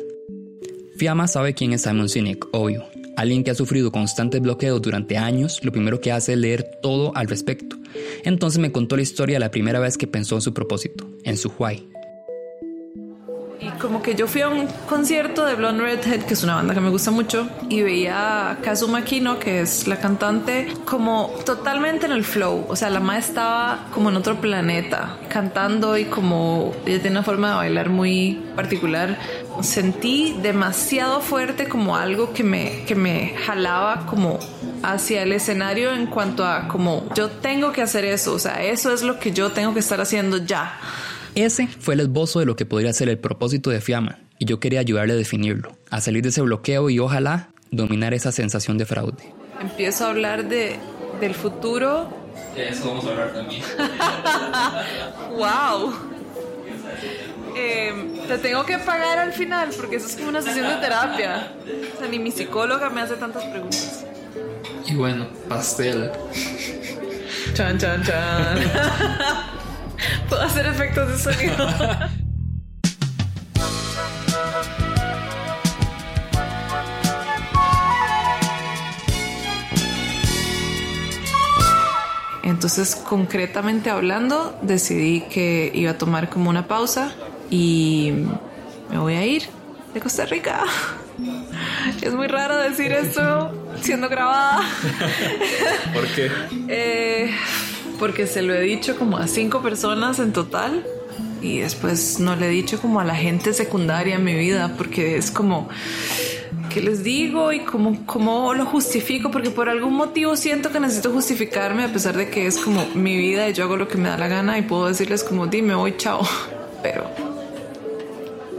Fiamma 0.96 1.26
sabe 1.26 1.54
quién 1.54 1.72
es 1.72 1.80
Simon 1.80 2.10
Sinek, 2.10 2.46
obvio, 2.52 2.84
Alguien 3.20 3.44
que 3.44 3.50
ha 3.50 3.54
sufrido 3.54 3.92
constantes 3.92 4.40
bloqueos 4.40 4.80
durante 4.80 5.18
años, 5.18 5.62
lo 5.62 5.72
primero 5.72 6.00
que 6.00 6.10
hace 6.10 6.32
es 6.32 6.38
leer 6.38 6.78
todo 6.80 7.14
al 7.14 7.28
respecto. 7.28 7.76
Entonces 8.24 8.58
me 8.58 8.72
contó 8.72 8.96
la 8.96 9.02
historia 9.02 9.38
la 9.38 9.50
primera 9.50 9.78
vez 9.78 9.98
que 9.98 10.06
pensó 10.06 10.36
en 10.36 10.40
su 10.40 10.54
propósito, 10.54 11.06
en 11.24 11.36
su 11.36 11.52
why. 11.58 11.89
Y 13.60 13.68
como 13.72 14.00
que 14.00 14.14
yo 14.14 14.26
fui 14.26 14.40
a 14.40 14.48
un 14.48 14.66
concierto 14.88 15.44
de 15.44 15.54
Blonde 15.54 15.82
Redhead, 15.82 16.22
que 16.22 16.32
es 16.32 16.42
una 16.42 16.54
banda 16.54 16.72
que 16.72 16.80
me 16.80 16.88
gusta 16.88 17.10
mucho, 17.10 17.46
y 17.68 17.82
veía 17.82 18.50
a 18.50 18.56
Kazuma 18.56 19.04
Kino, 19.04 19.38
que 19.38 19.60
es 19.60 19.86
la 19.86 19.98
cantante, 19.98 20.72
como 20.86 21.30
totalmente 21.44 22.06
en 22.06 22.12
el 22.12 22.24
flow. 22.24 22.64
O 22.68 22.76
sea, 22.76 22.88
la 22.88 23.00
madre 23.00 23.20
estaba 23.20 23.86
como 23.92 24.08
en 24.08 24.16
otro 24.16 24.40
planeta, 24.40 25.18
cantando 25.28 25.98
y 25.98 26.06
como 26.06 26.72
ella 26.86 27.02
tiene 27.02 27.18
una 27.18 27.22
forma 27.22 27.50
de 27.50 27.56
bailar 27.56 27.90
muy 27.90 28.42
particular 28.56 29.18
sentí 29.62 30.36
demasiado 30.42 31.20
fuerte 31.20 31.68
como 31.68 31.96
algo 31.96 32.32
que 32.32 32.42
me, 32.42 32.84
que 32.86 32.94
me 32.94 33.34
jalaba 33.44 34.06
como 34.06 34.38
hacia 34.82 35.22
el 35.22 35.32
escenario 35.32 35.92
en 35.92 36.06
cuanto 36.06 36.44
a 36.44 36.68
como 36.68 37.04
yo 37.14 37.28
tengo 37.28 37.72
que 37.72 37.82
hacer 37.82 38.04
eso, 38.04 38.32
o 38.32 38.38
sea, 38.38 38.62
eso 38.62 38.92
es 38.92 39.02
lo 39.02 39.18
que 39.18 39.32
yo 39.32 39.50
tengo 39.52 39.74
que 39.74 39.80
estar 39.80 40.00
haciendo 40.00 40.38
ya. 40.38 40.78
Ese 41.34 41.66
fue 41.66 41.94
el 41.94 42.00
esbozo 42.00 42.40
de 42.40 42.46
lo 42.46 42.56
que 42.56 42.66
podría 42.66 42.92
ser 42.92 43.08
el 43.08 43.18
propósito 43.18 43.70
de 43.70 43.80
Fiamma 43.80 44.18
y 44.38 44.46
yo 44.46 44.58
quería 44.58 44.80
ayudarle 44.80 45.14
a 45.14 45.16
definirlo, 45.16 45.76
a 45.90 46.00
salir 46.00 46.22
de 46.22 46.30
ese 46.30 46.40
bloqueo 46.40 46.90
y 46.90 46.98
ojalá 46.98 47.50
dominar 47.70 48.14
esa 48.14 48.32
sensación 48.32 48.78
de 48.78 48.86
fraude. 48.86 49.32
Empiezo 49.60 50.06
a 50.06 50.10
hablar 50.10 50.48
de, 50.48 50.76
del 51.20 51.34
futuro. 51.34 52.08
De 52.54 52.68
eso 52.70 52.88
vamos 52.88 53.04
a 53.06 53.10
hablar 53.10 53.32
también. 53.32 53.62
¡Wow! 55.36 55.94
eh, 57.56 57.92
te 58.26 58.38
tengo 58.38 58.64
que 58.64 58.78
pagar 58.78 59.18
al 59.18 59.32
final 59.32 59.70
porque 59.76 59.96
eso 59.96 60.06
es 60.06 60.16
como 60.16 60.28
una 60.28 60.42
sesión 60.42 60.66
de 60.68 60.76
terapia. 60.76 61.52
O 61.94 61.98
sea, 61.98 62.08
ni 62.08 62.18
mi 62.18 62.30
psicóloga 62.30 62.90
me 62.90 63.02
hace 63.02 63.14
tantas 63.14 63.44
preguntas. 63.44 64.04
Y 64.86 64.94
bueno, 64.94 65.28
pastel. 65.48 66.10
Chan, 67.54 67.78
chan, 67.78 68.02
chan. 68.02 68.58
Puedo 70.28 70.42
hacer 70.42 70.66
efectos 70.66 71.08
de 71.08 71.18
sonido. 71.32 71.56
Entonces, 82.42 82.94
concretamente 82.94 83.90
hablando, 83.90 84.58
decidí 84.60 85.22
que 85.22 85.70
iba 85.72 85.92
a 85.92 85.98
tomar 85.98 86.28
como 86.28 86.50
una 86.50 86.66
pausa 86.66 87.12
y 87.48 88.12
me 88.90 88.98
voy 88.98 89.14
a 89.14 89.24
ir 89.24 89.44
de 89.94 90.00
Costa 90.00 90.26
Rica. 90.26 90.64
Es 92.02 92.12
muy 92.12 92.26
raro 92.26 92.56
decir 92.58 92.92
esto 92.92 93.52
siendo 93.80 94.08
grabada. 94.08 94.60
¿Por 95.94 96.06
qué? 96.08 96.30
Eh, 96.68 97.30
porque 98.00 98.26
se 98.26 98.40
lo 98.40 98.54
he 98.54 98.62
dicho 98.62 98.96
como 98.98 99.18
a 99.18 99.28
cinco 99.28 99.60
personas 99.60 100.18
en 100.18 100.32
total 100.32 100.84
y 101.42 101.58
después 101.58 102.18
no 102.18 102.34
le 102.34 102.46
he 102.46 102.48
dicho 102.48 102.80
como 102.80 102.98
a 102.98 103.04
la 103.04 103.14
gente 103.14 103.52
secundaria 103.52 104.16
en 104.16 104.24
mi 104.24 104.34
vida 104.34 104.72
porque 104.76 105.16
es 105.16 105.30
como 105.30 105.68
qué 106.72 106.80
les 106.80 107.04
digo 107.04 107.52
y 107.52 107.60
cómo, 107.60 108.04
cómo 108.06 108.54
lo 108.54 108.64
justifico 108.64 109.30
porque 109.30 109.50
por 109.50 109.68
algún 109.68 109.94
motivo 109.94 110.34
siento 110.34 110.72
que 110.72 110.80
necesito 110.80 111.12
justificarme 111.12 111.84
a 111.84 111.92
pesar 111.92 112.16
de 112.16 112.30
que 112.30 112.46
es 112.46 112.56
como 112.56 112.86
mi 112.94 113.18
vida 113.18 113.48
y 113.50 113.52
yo 113.52 113.64
hago 113.64 113.76
lo 113.76 113.86
que 113.86 113.98
me 113.98 114.08
da 114.08 114.16
la 114.16 114.28
gana 114.28 114.58
y 114.58 114.62
puedo 114.62 114.86
decirles 114.86 115.22
como 115.22 115.46
dime 115.46 115.74
voy 115.74 115.94
chao 115.98 116.20
pero 116.82 117.04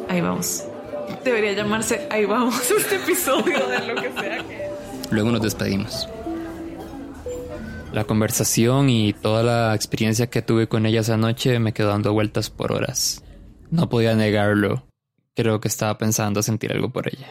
ahí 0.07 0.21
vamos. 0.21 0.65
Debería 1.23 1.53
llamarse 1.53 2.07
Ahí 2.09 2.25
vamos 2.25 2.71
este 2.77 2.95
episodio 2.95 3.67
de 3.67 3.79
lo 3.87 3.95
que 4.01 4.11
sea 4.11 4.43
Luego 5.11 5.29
nos 5.29 5.41
despedimos. 5.41 6.07
La 7.93 8.05
conversación 8.05 8.89
y 8.89 9.11
toda 9.11 9.43
la 9.43 9.75
experiencia 9.75 10.29
que 10.29 10.41
tuve 10.41 10.67
con 10.67 10.85
ella 10.85 11.01
esa 11.01 11.17
noche 11.17 11.59
me 11.59 11.73
quedó 11.73 11.89
dando 11.89 12.13
vueltas 12.13 12.49
por 12.49 12.71
horas. 12.71 13.21
No 13.69 13.89
podía 13.89 14.15
negarlo. 14.15 14.85
Creo 15.35 15.59
que 15.59 15.67
estaba 15.67 15.97
pensando 15.97 16.41
sentir 16.41 16.71
algo 16.71 16.89
por 16.89 17.09
ella. 17.09 17.27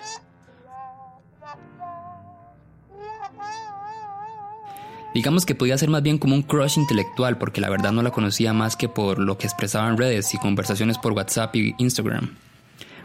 Digamos 5.14 5.46
que 5.46 5.54
podía 5.54 5.78
ser 5.78 5.88
más 5.88 6.02
bien 6.02 6.18
como 6.18 6.34
un 6.34 6.42
crush 6.42 6.78
intelectual 6.78 7.38
porque 7.38 7.62
la 7.62 7.70
verdad 7.70 7.92
no 7.92 8.02
la 8.02 8.10
conocía 8.10 8.52
más 8.52 8.76
que 8.76 8.88
por 8.88 9.18
lo 9.18 9.38
que 9.38 9.46
expresaba 9.46 9.88
en 9.88 9.96
redes 9.96 10.34
y 10.34 10.38
conversaciones 10.38 10.98
por 10.98 11.12
WhatsApp 11.12 11.56
y 11.56 11.74
Instagram. 11.78 12.36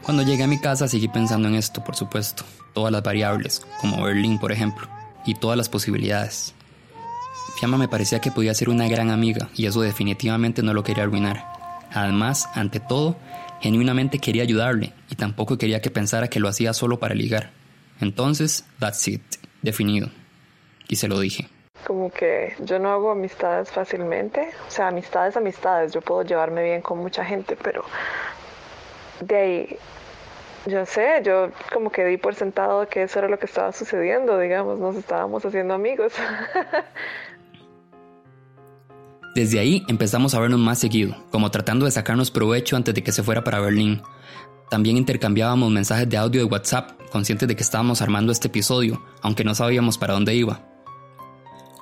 Cuando 0.04 0.24
llegué 0.24 0.44
a 0.44 0.48
mi 0.48 0.60
casa 0.60 0.90
seguí 0.90 1.08
pensando 1.08 1.48
en 1.48 1.56
esto, 1.56 1.84
por 1.84 1.96
supuesto, 1.96 2.44
todas 2.74 2.92
las 2.92 3.02
variables, 3.02 3.66
como 3.80 4.04
Berlín, 4.04 4.40
por 4.40 4.52
ejemplo, 4.52 4.88
y 5.26 5.34
todas 5.34 5.58
las 5.58 5.70
posibilidades. 5.70 6.54
Fiamma 7.54 7.78
me 7.78 7.88
parecía 7.88 8.20
que 8.20 8.32
podía 8.32 8.54
ser 8.54 8.70
una 8.70 8.88
gran 8.88 9.12
amiga 9.12 9.50
y 9.56 9.66
eso 9.66 9.82
definitivamente 9.82 10.62
no 10.62 10.74
lo 10.74 10.84
quería 10.84 11.04
arruinar. 11.04 11.46
Además, 11.94 12.50
ante 12.54 12.80
todo, 12.80 13.16
genuinamente 13.62 14.20
quería 14.20 14.44
ayudarle 14.44 14.94
y 15.10 15.16
tampoco 15.16 15.58
quería 15.58 15.82
que 15.82 15.90
pensara 15.90 16.28
que 16.28 16.40
lo 16.40 16.50
hacía 16.50 16.74
solo 16.74 17.00
para 17.00 17.16
ligar. 17.16 17.52
Entonces, 18.02 18.66
that's 18.80 19.08
it, 19.08 19.22
definido. 19.62 20.10
Y 20.88 20.98
se 20.98 21.08
lo 21.08 21.20
dije. 21.20 21.48
Como 21.88 22.12
que 22.12 22.56
yo 22.60 22.80
no 22.80 22.90
hago 22.90 23.12
amistades 23.12 23.72
fácilmente, 23.72 24.50
o 24.68 24.72
sea, 24.72 24.88
amistades, 24.88 25.38
amistades, 25.38 25.94
yo 25.94 26.02
puedo 26.02 26.24
llevarme 26.24 26.64
bien 26.64 26.82
con 26.82 26.98
mucha 26.98 27.24
gente, 27.24 27.56
pero 27.56 27.86
de 29.22 29.36
ahí 29.36 29.78
yo 30.66 30.86
sé, 30.86 31.22
yo 31.24 31.50
como 31.72 31.92
que 31.92 32.04
di 32.06 32.18
por 32.18 32.34
sentado 32.34 32.88
que 32.88 33.04
eso 33.04 33.20
era 33.20 33.28
lo 33.28 33.38
que 33.38 33.46
estaba 33.46 33.72
sucediendo, 33.72 34.40
digamos, 34.40 34.80
nos 34.80 34.96
estábamos 34.96 35.46
haciendo 35.46 35.74
amigos. 35.74 36.14
Desde 39.36 39.60
ahí 39.60 39.84
empezamos 39.90 40.34
a 40.34 40.40
vernos 40.40 40.62
más 40.62 40.80
seguido, 40.80 41.14
como 41.30 41.52
tratando 41.52 41.84
de 41.84 41.92
sacarnos 41.92 42.32
provecho 42.32 42.78
antes 42.78 42.96
de 42.96 43.04
que 43.04 43.12
se 43.12 43.22
fuera 43.22 43.44
para 43.44 43.60
Berlín. 43.60 44.02
También 44.70 44.96
intercambiábamos 44.96 45.70
mensajes 45.70 46.08
de 46.08 46.16
audio 46.16 46.40
de 46.40 46.46
WhatsApp, 46.46 46.92
conscientes 47.12 47.46
de 47.46 47.54
que 47.58 47.64
estábamos 47.64 48.02
armando 48.02 48.32
este 48.32 48.48
episodio, 48.48 49.04
aunque 49.22 49.44
no 49.44 49.54
sabíamos 49.54 49.98
para 49.98 50.14
dónde 50.14 50.34
iba. 50.36 50.66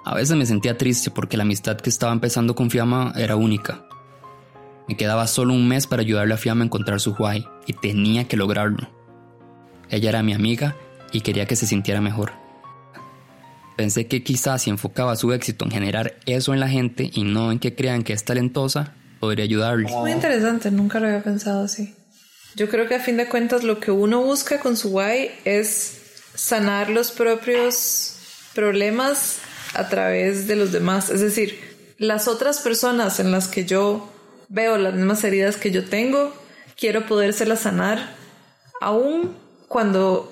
A 0.03 0.15
veces 0.15 0.35
me 0.35 0.47
sentía 0.47 0.79
triste 0.79 1.11
porque 1.11 1.37
la 1.37 1.43
amistad 1.43 1.77
que 1.77 1.91
estaba 1.91 2.11
empezando 2.11 2.55
con 2.55 2.71
Fiamma 2.71 3.13
era 3.15 3.35
única. 3.35 3.85
Me 4.87 4.97
quedaba 4.97 5.27
solo 5.27 5.53
un 5.53 5.67
mes 5.67 5.85
para 5.85 6.01
ayudarle 6.01 6.33
a 6.33 6.37
Fiamma 6.37 6.63
a 6.63 6.65
encontrar 6.65 6.99
su 6.99 7.11
Huay 7.11 7.45
y 7.67 7.73
tenía 7.73 8.27
que 8.27 8.35
lograrlo. 8.35 8.89
Ella 9.91 10.09
era 10.09 10.23
mi 10.23 10.33
amiga 10.33 10.75
y 11.11 11.21
quería 11.21 11.45
que 11.45 11.55
se 11.55 11.67
sintiera 11.67 12.01
mejor. 12.01 12.42
Pensé 13.75 14.07
que 14.07 14.23
quizás 14.23 14.63
si 14.63 14.69
enfocaba 14.69 15.15
su 15.15 15.33
éxito 15.33 15.65
en 15.65 15.71
generar 15.71 16.15
eso 16.25 16.53
en 16.53 16.59
la 16.59 16.67
gente 16.67 17.09
y 17.13 17.23
no 17.23 17.51
en 17.51 17.59
que 17.59 17.75
crean 17.75 18.03
que 18.03 18.13
es 18.13 18.23
talentosa, 18.23 18.93
podría 19.19 19.45
ayudarle. 19.45 19.89
Muy 19.89 20.11
interesante, 20.11 20.69
nunca 20.69 20.99
lo 20.99 21.07
había 21.07 21.23
pensado 21.23 21.63
así. 21.63 21.95
Yo 22.55 22.69
creo 22.69 22.87
que 22.87 22.95
a 22.95 22.99
fin 22.99 23.17
de 23.17 23.27
cuentas 23.27 23.63
lo 23.63 23.79
que 23.79 23.89
uno 23.89 24.21
busca 24.21 24.59
con 24.59 24.77
su 24.77 24.91
guay 24.91 25.31
es 25.43 26.01
sanar 26.35 26.89
los 26.89 27.11
propios 27.11 28.17
problemas 28.53 29.39
a 29.73 29.89
través 29.89 30.47
de 30.47 30.55
los 30.55 30.71
demás. 30.71 31.09
Es 31.09 31.21
decir, 31.21 31.59
las 31.97 32.27
otras 32.27 32.59
personas 32.59 33.19
en 33.19 33.31
las 33.31 33.47
que 33.47 33.65
yo 33.65 34.09
veo 34.49 34.77
las 34.77 34.93
mismas 34.93 35.23
heridas 35.23 35.57
que 35.57 35.71
yo 35.71 35.85
tengo, 35.85 36.33
quiero 36.77 37.05
podérselas 37.07 37.61
sanar 37.61 38.15
aún 38.81 39.35
cuando 39.67 40.31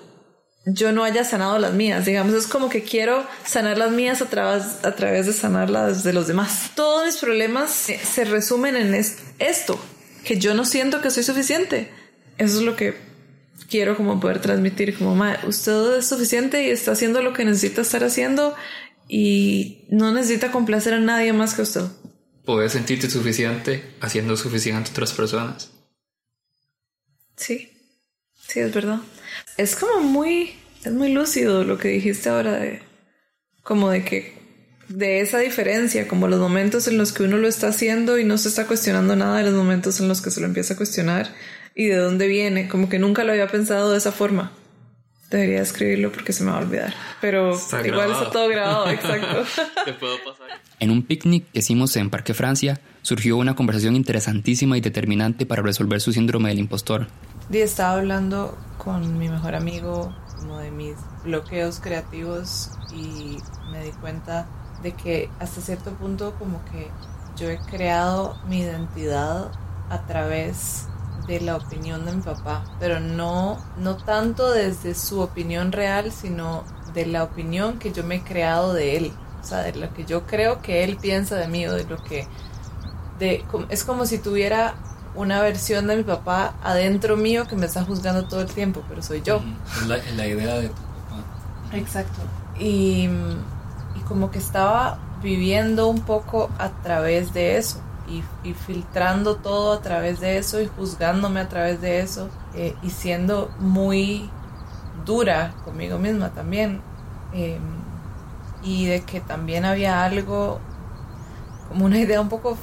yo 0.66 0.92
no 0.92 1.04
haya 1.04 1.24
sanado 1.24 1.58
las 1.58 1.74
mías. 1.74 2.06
Digamos, 2.06 2.34
es 2.34 2.48
como 2.48 2.70
que 2.70 2.84
quiero 2.84 3.26
sanar 3.46 3.78
las 3.78 3.92
mías 3.92 4.22
a 4.22 4.30
través, 4.30 4.84
a 4.84 4.96
través 4.96 5.26
de 5.26 5.34
sanar 5.34 5.70
las 5.70 6.04
de 6.04 6.14
los 6.14 6.28
demás. 6.28 6.72
Todos 6.76 7.06
mis 7.06 7.18
problemas 7.18 7.72
se 7.72 8.26
resumen 8.26 8.76
en 8.76 8.94
esto, 9.40 9.80
que 10.24 10.38
yo 10.38 10.54
no 10.54 10.66
siento 10.66 11.02
que 11.02 11.10
soy 11.10 11.24
suficiente. 11.24 11.90
Eso 12.38 12.60
es 12.60 12.64
lo 12.64 12.76
que 12.76 12.96
quiero 13.70 13.96
como 13.98 14.20
poder 14.20 14.42
transmitir, 14.42 14.98
como, 14.98 15.24
usted 15.48 15.98
es 15.98 16.08
suficiente 16.08 16.64
y 16.68 16.70
está 16.70 16.92
haciendo 16.92 17.22
lo 17.22 17.34
que 17.34 17.46
necesita 17.46 17.82
estar 17.82 18.04
haciendo 18.04 18.56
y 19.08 19.86
no 19.90 20.14
necesita 20.14 20.52
complacer 20.52 20.94
a 20.94 21.00
nadie 21.00 21.34
más 21.34 21.54
que 21.54 21.64
usted. 21.64 21.86
Puedes 22.46 22.74
sentirte 22.74 23.10
suficiente 23.10 23.96
haciendo 24.02 24.36
suficiente 24.36 24.90
a 24.90 24.92
otras 24.92 25.14
personas. 25.14 25.72
Sí, 27.36 27.72
sí, 28.48 28.60
es 28.60 28.74
verdad 28.74 29.00
es 29.62 29.76
como 29.76 30.02
muy, 30.02 30.52
es 30.84 30.92
muy 30.92 31.12
lúcido 31.12 31.64
lo 31.64 31.78
que 31.78 31.90
dijiste 31.90 32.30
ahora 32.30 32.54
de, 32.54 32.82
como 33.64 33.90
de 33.90 34.04
que, 34.04 34.34
de 34.88 35.22
esa 35.22 35.40
diferencia, 35.40 36.08
como 36.08 36.28
los 36.28 36.40
momentos 36.40 36.88
en 36.88 36.98
los 36.98 37.14
que 37.14 37.24
uno 37.24 37.38
lo 37.38 37.48
está 37.48 37.68
haciendo 37.68 38.18
y 38.18 38.26
no 38.26 38.38
se 38.38 38.50
está 38.50 38.68
cuestionando 38.68 39.16
nada 39.16 39.38
de 39.38 39.44
los 39.44 39.54
momentos 39.54 40.00
en 40.00 40.08
los 40.08 40.22
que 40.22 40.32
se 40.32 40.42
lo 40.42 40.48
empieza 40.48 40.74
a 40.74 40.78
cuestionar 40.78 41.30
y 41.76 41.86
de 41.86 41.96
dónde 41.96 42.28
viene, 42.28 42.68
como 42.68 42.90
que 42.90 43.00
nunca 43.00 43.24
lo 43.24 43.32
había 43.32 43.48
pensado 43.48 43.92
de 43.92 43.98
esa 43.98 44.12
forma. 44.12 44.52
Debería 45.30 45.62
escribirlo 45.62 46.12
porque 46.12 46.34
se 46.34 46.44
me 46.44 46.52
va 46.52 46.58
a 46.58 46.62
olvidar. 46.62 46.94
Pero 47.22 47.58
igual 47.86 48.12
está 48.12 48.30
todo 48.32 48.50
grabado, 48.50 48.90
exacto. 48.90 49.46
Te 49.86 49.94
puedo 49.94 50.18
pasar. 50.26 50.60
En 50.82 50.92
un 50.92 51.04
picnic 51.04 51.46
que 51.54 51.60
hicimos 51.60 51.96
en 51.96 52.10
Parque 52.10 52.34
Francia, 52.34 52.82
surgió 53.02 53.38
una 53.38 53.56
conversación 53.56 53.96
interesantísima 53.96 54.78
y 54.78 54.82
determinante 54.82 55.46
para 55.46 55.62
resolver 55.62 56.02
su 56.02 56.12
síndrome 56.12 56.50
del 56.50 56.60
impostor. 56.60 57.08
Y 57.52 57.58
estaba 57.58 57.96
hablando 57.96 58.58
con 58.78 59.18
mi 59.18 59.28
mejor 59.28 59.56
amigo 59.56 60.16
como 60.40 60.60
de 60.60 60.72
mis 60.72 60.96
bloqueos 61.26 61.82
creativos 61.82 62.70
y 62.94 63.40
me 63.72 63.84
di 63.84 63.92
cuenta 63.92 64.48
de 64.82 64.94
que 64.94 65.30
hasta 65.38 65.60
cierto 65.60 65.92
punto 65.92 66.34
como 66.40 66.64
que 66.72 66.90
yo 67.36 67.50
he 67.50 67.60
creado 67.60 68.38
mi 68.48 68.60
identidad 68.62 69.52
a 69.90 70.08
través 70.08 70.88
de 71.28 71.42
la 71.42 71.58
opinión 71.58 72.06
de 72.06 72.14
mi 72.14 72.22
papá, 72.22 72.64
pero 72.80 73.02
no, 73.02 73.60
no 73.78 73.98
tanto 73.98 74.50
desde 74.50 74.96
su 74.96 75.20
opinión 75.20 75.74
real, 75.74 76.14
sino 76.14 76.64
de 76.94 77.06
la 77.06 77.24
opinión 77.24 77.80
que 77.80 77.92
yo 77.92 78.06
me 78.06 78.16
he 78.16 78.24
creado 78.24 78.74
de 78.74 78.96
él, 78.96 79.14
o 79.42 79.44
sea, 79.44 79.58
de 79.60 79.74
lo 79.76 79.94
que 79.94 80.06
yo 80.06 80.26
creo 80.26 80.62
que 80.62 80.86
él 80.86 80.96
piensa 80.96 81.36
de 81.36 81.50
mí 81.50 81.68
o 81.68 81.74
de 81.74 81.84
lo 81.84 81.98
que... 82.02 82.28
De, 83.20 83.44
es 83.70 83.84
como 83.84 84.06
si 84.06 84.20
tuviera 84.20 84.74
una 85.16 85.42
versión 85.42 85.88
de 85.88 85.98
mi 85.98 86.04
papá 86.04 86.54
adentro 86.64 87.18
mío 87.18 87.48
que 87.48 87.56
me 87.56 87.66
está 87.66 87.84
juzgando 87.84 88.26
todo 88.26 88.42
el 88.42 88.48
tiempo, 88.48 88.84
pero 88.88 89.02
soy 89.02 89.22
yo. 89.22 89.42
Es 89.82 89.88
la, 89.88 90.28
idea 90.28 90.56
de 90.56 90.70
tu 90.70 90.76
papá. 90.76 91.76
Exacto. 91.76 92.22
Y, 92.60 93.10
y, 93.96 94.00
como 94.08 94.32
que 94.32 94.40
estaba 94.40 95.00
viviendo 95.22 95.88
un 95.88 96.02
poco 96.02 96.50
a 96.58 96.70
través 96.70 97.34
de 97.34 97.58
eso 97.58 97.82
y, 98.08 98.24
y, 98.48 98.54
filtrando 98.54 99.38
todo 99.38 99.74
a 99.74 99.82
través 99.82 100.20
de 100.20 100.38
eso 100.38 100.62
y 100.62 100.68
juzgándome 100.68 101.40
a 101.40 101.50
través 101.50 101.82
de 101.82 102.00
eso 102.00 102.30
eh, 102.54 102.76
y 102.82 102.90
siendo 102.90 103.52
muy 103.60 104.30
dura 105.06 105.54
conmigo 105.66 105.98
misma 105.98 106.30
también. 106.30 106.82
Em, 107.34 107.62
y 108.64 108.86
de 108.86 109.02
que 109.02 109.22
también 109.22 109.66
había 109.66 110.04
algo, 110.04 110.60
como 111.70 111.86
una 111.86 111.98
idea 111.98 112.22
un 112.22 112.30
poco 112.30 112.58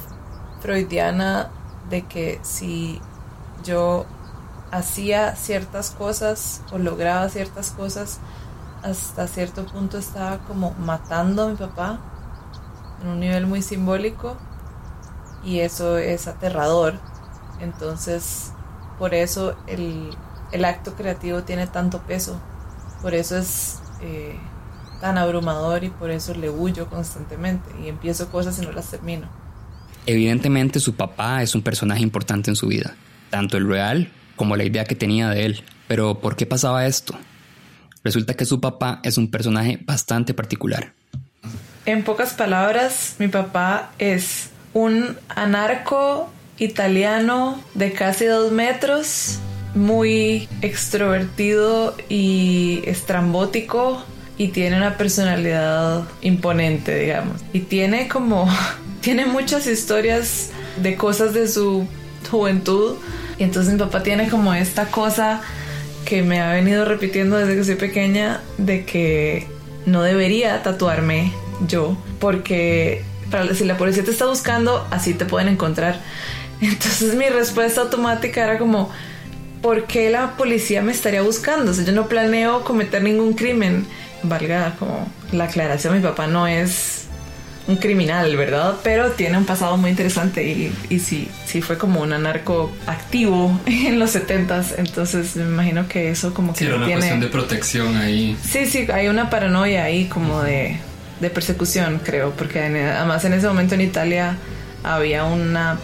freudiana 0.61 1.49
de 1.89 2.03
que 2.03 2.39
si 2.43 3.01
yo 3.63 4.05
hacía 4.71 5.35
ciertas 5.35 5.91
cosas 5.91 6.61
o 6.71 6.77
lograba 6.77 7.29
ciertas 7.29 7.71
cosas, 7.71 8.19
hasta 8.83 9.27
cierto 9.27 9.65
punto 9.65 9.97
estaba 9.97 10.39
como 10.39 10.71
matando 10.71 11.43
a 11.43 11.47
mi 11.49 11.55
papá 11.55 11.99
en 13.01 13.09
un 13.09 13.19
nivel 13.19 13.45
muy 13.45 13.61
simbólico 13.61 14.37
y 15.43 15.59
eso 15.59 15.97
es 15.97 16.27
aterrador. 16.27 16.95
Entonces, 17.59 18.51
por 18.97 19.13
eso 19.13 19.55
el, 19.67 20.15
acto 20.65 20.93
creativo 20.95 21.43
tiene 21.43 21.67
tanto 21.67 21.99
peso, 21.99 22.39
por 23.01 23.13
eso 23.13 23.37
es 23.37 23.79
eh, 24.01 24.39
tan 25.01 25.17
abrumador 25.17 25.83
y 25.83 25.89
por 25.89 26.09
eso 26.11 26.33
le 26.33 26.49
huyo 26.49 26.89
constantemente 26.89 27.69
y 27.81 27.89
empiezo 27.89 28.29
cosas 28.29 28.59
y 28.59 28.65
no 28.65 28.71
las 28.71 28.87
termino. 28.87 29.27
Evidentemente 30.09 30.79
su 30.79 30.95
papá 30.95 31.43
es 31.43 31.53
un 31.53 31.61
personaje 31.61 32.01
importante 32.01 32.49
en 32.49 32.55
su 32.55 32.65
vida, 32.65 32.95
tanto 33.29 33.57
el 33.57 33.67
real 33.67 34.09
como 34.35 34.55
la 34.55 34.63
idea 34.63 34.83
que 34.85 34.95
tenía 34.95 35.29
de 35.29 35.45
él. 35.45 35.63
Pero 35.87 36.19
¿por 36.19 36.35
qué 36.35 36.47
pasaba 36.47 36.87
esto? 36.87 37.15
Resulta 38.03 38.33
que 38.33 38.45
su 38.45 38.59
papá 38.59 39.01
es 39.03 39.19
un 39.19 39.29
personaje 39.29 39.77
bastante 39.85 40.33
particular. 40.33 40.93
En 41.85 42.03
pocas 42.03 42.33
palabras, 42.33 43.17
mi 43.19 43.27
papá 43.27 43.91
es 43.99 44.49
un 44.73 45.15
anarco 45.27 46.33
italiano 46.57 47.63
de 47.75 47.93
casi 47.93 48.25
dos 48.25 48.51
metros, 48.51 49.37
muy 49.75 50.49
extrovertido 50.63 51.95
y 52.09 52.81
estrambótico 52.85 54.03
y 54.39 54.47
tiene 54.47 54.75
una 54.75 54.97
personalidad 54.97 56.01
imponente, 56.21 56.97
digamos. 56.97 57.41
Y 57.53 57.59
tiene 57.59 58.07
como 58.07 58.49
tiene 59.01 59.25
muchas 59.25 59.67
historias 59.67 60.49
de 60.81 60.95
cosas 60.95 61.33
de 61.33 61.47
su 61.47 61.87
juventud. 62.29 62.95
Y 63.37 63.43
entonces 63.43 63.71
mi 63.71 63.79
papá 63.79 64.03
tiene 64.03 64.29
como 64.29 64.53
esta 64.53 64.85
cosa 64.91 65.41
que 66.05 66.23
me 66.23 66.41
ha 66.41 66.51
venido 66.51 66.85
repitiendo 66.85 67.37
desde 67.37 67.55
que 67.55 67.63
soy 67.63 67.75
pequeña 67.75 68.41
de 68.57 68.85
que 68.85 69.47
no 69.85 70.01
debería 70.01 70.61
tatuarme 70.63 71.31
yo 71.67 71.97
porque 72.19 73.03
si 73.53 73.65
la 73.65 73.77
policía 73.77 74.03
te 74.03 74.11
está 74.11 74.25
buscando 74.25 74.87
así 74.91 75.13
te 75.13 75.25
pueden 75.25 75.49
encontrar 75.49 75.99
entonces 76.61 77.15
mi 77.15 77.27
respuesta 77.29 77.81
automática 77.81 78.43
era 78.43 78.57
como 78.57 78.89
¿por 79.61 79.85
qué 79.85 80.09
la 80.09 80.37
policía 80.37 80.81
me 80.81 80.91
estaría 80.91 81.21
buscando? 81.21 81.71
O 81.71 81.73
sea, 81.73 81.85
yo 81.85 81.91
no 81.91 82.07
planeo 82.07 82.63
cometer 82.63 83.03
ningún 83.03 83.33
crimen 83.33 83.85
valga 84.23 84.75
como 84.79 85.07
la 85.31 85.45
aclaración 85.45 85.95
mi 85.95 86.01
papá 86.01 86.27
no 86.27 86.47
es 86.47 86.98
un 87.67 87.75
criminal, 87.77 88.35
¿verdad? 88.35 88.75
Pero 88.83 89.11
tiene 89.11 89.37
un 89.37 89.45
pasado 89.45 89.77
muy 89.77 89.91
interesante 89.91 90.43
y, 90.43 90.73
y 90.89 90.99
sí, 90.99 91.29
sí 91.45 91.61
fue 91.61 91.77
como 91.77 92.01
un 92.01 92.13
anarco 92.13 92.71
activo 92.87 93.59
en 93.65 93.99
los 93.99 94.15
70s, 94.15 94.75
entonces 94.77 95.35
me 95.35 95.43
imagino 95.43 95.87
que 95.87 96.09
eso 96.09 96.33
como 96.33 96.53
que... 96.53 96.65
Sí, 96.65 96.71
una 96.71 96.87
cuestión 96.87 97.19
de 97.19 97.27
protección 97.27 97.97
ahí. 97.97 98.35
Sí, 98.43 98.65
sí, 98.65 98.87
hay 98.91 99.07
una 99.07 99.29
paranoia 99.29 99.83
ahí 99.83 100.05
como 100.05 100.41
de, 100.41 100.77
de 101.19 101.29
persecución, 101.29 102.01
creo, 102.03 102.31
porque 102.31 102.59
además 102.59 103.23
en 103.25 103.33
ese 103.33 103.47
momento 103.47 103.75
en 103.75 103.81
Italia 103.81 104.37
había 104.83 105.25
una 105.25 105.77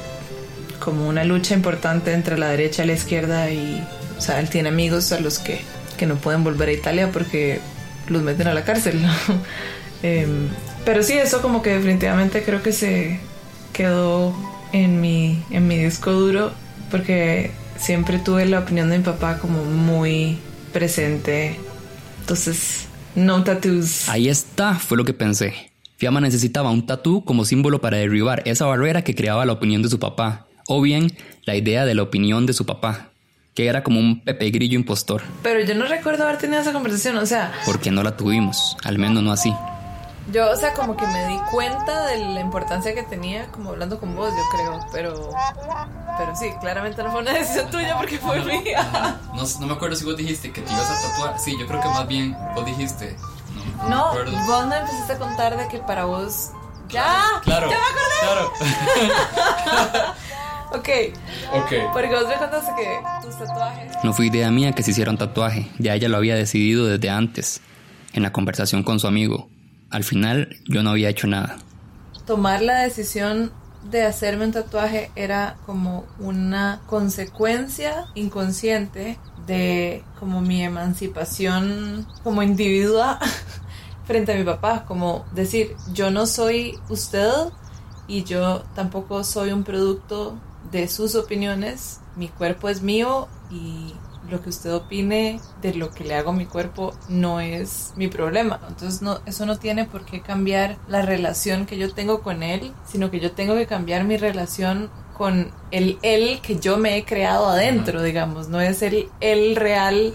como 0.79 1.07
una 1.07 1.23
lucha 1.23 1.55
importante 1.55 2.13
entre 2.13 2.37
la 2.37 2.49
derecha 2.49 2.83
y 2.83 2.87
la 2.87 2.93
izquierda 2.93 3.49
y, 3.49 3.83
o 4.17 4.21
sea, 4.21 4.39
él 4.39 4.49
tiene 4.49 4.69
amigos 4.69 5.11
a 5.11 5.19
los 5.19 5.39
que, 5.39 5.61
que 5.97 6.05
no 6.05 6.15
pueden 6.15 6.43
volver 6.43 6.69
a 6.69 6.73
Italia 6.73 7.09
porque 7.11 7.59
los 8.07 8.21
meten 8.21 8.47
a 8.47 8.53
la 8.53 8.63
cárcel. 8.63 9.05
Em, 10.03 10.49
pero 10.85 11.03
sí, 11.03 11.13
eso 11.13 11.41
como 11.41 11.61
que 11.61 11.71
definitivamente 11.71 12.43
creo 12.43 12.61
que 12.61 12.71
se 12.71 13.19
quedó 13.73 14.33
en 14.71 15.01
mi, 15.01 15.43
en 15.49 15.67
mi 15.67 15.77
disco 15.77 16.11
duro 16.11 16.53
porque 16.91 17.51
siempre 17.77 18.19
tuve 18.19 18.45
la 18.45 18.59
opinión 18.59 18.89
de 18.89 18.99
mi 18.99 19.03
papá 19.03 19.39
como 19.39 19.63
muy 19.65 20.37
presente. 20.71 21.59
Entonces, 22.21 22.87
no 23.15 23.43
tattoos. 23.43 24.07
Ahí 24.09 24.29
está, 24.29 24.75
fue 24.75 24.97
lo 24.97 25.03
que 25.05 25.13
pensé. 25.13 25.71
Fiamma 25.97 26.21
necesitaba 26.21 26.71
un 26.71 26.85
tatú 26.85 27.23
como 27.23 27.45
símbolo 27.45 27.81
para 27.81 27.97
derribar 27.97 28.43
esa 28.45 28.65
barrera 28.65 29.03
que 29.03 29.15
creaba 29.15 29.45
la 29.45 29.53
opinión 29.53 29.81
de 29.81 29.89
su 29.89 29.99
papá, 29.99 30.45
o 30.67 30.81
bien 30.81 31.11
la 31.45 31.55
idea 31.55 31.85
de 31.85 31.95
la 31.95 32.03
opinión 32.03 32.45
de 32.45 32.53
su 32.53 32.65
papá. 32.65 33.11
que 33.53 33.67
era 33.67 33.83
como 33.83 34.01
un 34.01 34.19
Pepe 34.19 34.49
Grillo 34.51 34.75
impostor. 34.77 35.21
Pero 35.41 35.61
yo 35.61 35.75
no 35.75 35.85
recuerdo 35.85 36.25
haber 36.25 36.37
tenido 36.37 36.61
esa 36.61 36.73
conversación, 36.73 37.15
o 37.17 37.25
sea... 37.25 37.53
Porque 37.65 37.89
no 37.89 38.03
la 38.03 38.17
tuvimos, 38.17 38.75
al 38.83 38.99
menos 38.99 39.23
no 39.23 39.31
así. 39.31 39.53
Yo, 40.31 40.49
o 40.49 40.55
sea, 40.55 40.73
como 40.73 40.97
que 40.97 41.05
me 41.05 41.27
di 41.27 41.37
cuenta 41.51 42.07
de 42.07 42.17
la 42.17 42.39
importancia 42.39 42.95
que 42.95 43.03
tenía 43.03 43.47
como 43.51 43.69
hablando 43.69 43.99
con 43.99 44.15
vos, 44.15 44.31
yo 44.31 44.43
creo, 44.57 44.79
pero... 44.91 45.29
Pero 46.17 46.35
sí, 46.35 46.51
claramente 46.61 47.03
no 47.03 47.11
fue 47.11 47.21
una 47.21 47.33
decisión 47.33 47.69
tuya 47.69 47.97
porque 47.97 48.17
fue 48.17 48.41
mía. 48.43 49.19
No, 49.35 49.43
no 49.59 49.67
me 49.67 49.73
acuerdo 49.73 49.95
si 49.95 50.05
vos 50.05 50.17
dijiste 50.17 50.51
que 50.51 50.61
te 50.61 50.71
ibas 50.71 50.89
a 50.89 51.09
tatuar. 51.09 51.39
Sí, 51.39 51.55
yo 51.59 51.67
creo 51.67 51.81
que 51.81 51.89
más 51.89 52.07
bien 52.07 52.35
vos 52.55 52.65
dijiste. 52.65 53.15
No, 53.89 54.13
no, 54.23 54.45
vos 54.47 54.65
me 54.67 54.77
empezaste 54.77 55.13
a 55.13 55.19
contar 55.19 55.57
de 55.57 55.67
que 55.67 55.79
para 55.79 56.05
vos... 56.05 56.51
¡Ya! 56.89 57.23
Claro. 57.43 57.69
¡Ya 57.69 57.77
me 57.77 57.85
acordé! 57.85 58.51
Claro. 59.81 60.13
Ok. 60.71 60.89
Ok. 61.53 61.71
Porque 61.93 62.13
vos 62.13 62.27
me 62.27 62.35
contaste 62.35 62.71
que 62.75 62.99
tus 63.25 63.37
tatuajes. 63.37 63.93
No 64.03 64.13
fue 64.13 64.25
idea 64.27 64.51
mía 64.51 64.73
que 64.73 64.83
se 64.83 64.91
hiciera 64.91 65.09
un 65.09 65.17
tatuaje, 65.17 65.71
ya 65.79 65.93
ella 65.93 66.09
lo 66.09 66.17
había 66.17 66.35
decidido 66.35 66.85
desde 66.85 67.09
antes, 67.09 67.61
en 68.13 68.23
la 68.23 68.33
conversación 68.33 68.83
con 68.83 68.99
su 68.99 69.07
amigo. 69.07 69.49
Al 69.89 70.03
final, 70.03 70.57
yo 70.67 70.83
no 70.83 70.91
había 70.91 71.09
hecho 71.09 71.27
nada. 71.27 71.57
Tomar 72.25 72.61
la 72.61 72.81
decisión 72.81 73.51
de 73.89 74.03
hacerme 74.03 74.45
un 74.45 74.51
tatuaje 74.51 75.11
era 75.15 75.57
como 75.65 76.05
una 76.19 76.81
consecuencia 76.87 78.05
inconsciente 78.15 79.19
de 79.45 80.03
como 80.19 80.41
mi 80.41 80.63
emancipación 80.63 82.07
como 82.23 82.41
individua 82.41 83.19
frente 84.05 84.33
a 84.33 84.35
mi 84.35 84.43
papá, 84.43 84.85
como 84.85 85.25
decir, 85.33 85.75
yo 85.93 86.09
no 86.09 86.25
soy 86.25 86.79
usted 86.89 87.29
y 88.07 88.23
yo 88.23 88.63
tampoco 88.73 89.23
soy 89.23 89.51
un 89.51 89.63
producto 89.63 90.37
de 90.71 90.87
sus 90.87 91.15
opiniones, 91.15 91.99
mi 92.15 92.27
cuerpo 92.27 92.69
es 92.69 92.81
mío 92.81 93.27
y 93.51 93.93
lo 94.29 94.41
que 94.41 94.49
usted 94.49 94.73
opine 94.73 95.39
de 95.61 95.73
lo 95.73 95.91
que 95.91 96.03
le 96.03 96.15
hago 96.15 96.31
a 96.31 96.33
mi 96.33 96.45
cuerpo 96.45 96.93
no 97.09 97.39
es 97.39 97.93
mi 97.95 98.07
problema. 98.07 98.59
Entonces 98.67 99.01
no, 99.01 99.19
eso 99.25 99.45
no 99.45 99.57
tiene 99.57 99.85
por 99.85 100.05
qué 100.05 100.21
cambiar 100.21 100.77
la 100.87 101.01
relación 101.01 101.65
que 101.65 101.77
yo 101.77 101.93
tengo 101.93 102.21
con 102.21 102.43
él, 102.43 102.73
sino 102.87 103.11
que 103.11 103.19
yo 103.19 103.31
tengo 103.31 103.55
que 103.55 103.67
cambiar 103.67 104.03
mi 104.03 104.17
relación 104.17 104.89
con 105.17 105.51
el 105.71 105.97
él 106.01 106.39
que 106.41 106.59
yo 106.59 106.77
me 106.77 106.97
he 106.97 107.05
creado 107.05 107.47
adentro, 107.47 108.01
digamos, 108.01 108.49
no 108.49 108.59
es 108.59 108.81
el 108.81 109.09
él 109.21 109.55
real 109.55 110.13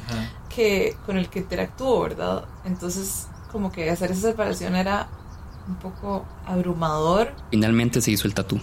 que 0.54 0.96
con 1.06 1.16
el 1.16 1.30
que 1.30 1.38
interactúo, 1.38 2.02
¿verdad? 2.02 2.44
Entonces, 2.64 3.26
como 3.50 3.72
que 3.72 3.88
hacer 3.90 4.10
esa 4.10 4.28
separación 4.28 4.76
era 4.76 5.08
un 5.66 5.76
poco 5.76 6.26
abrumador. 6.46 7.32
Finalmente 7.50 8.02
se 8.02 8.10
hizo 8.10 8.26
el 8.26 8.34
tatú 8.34 8.60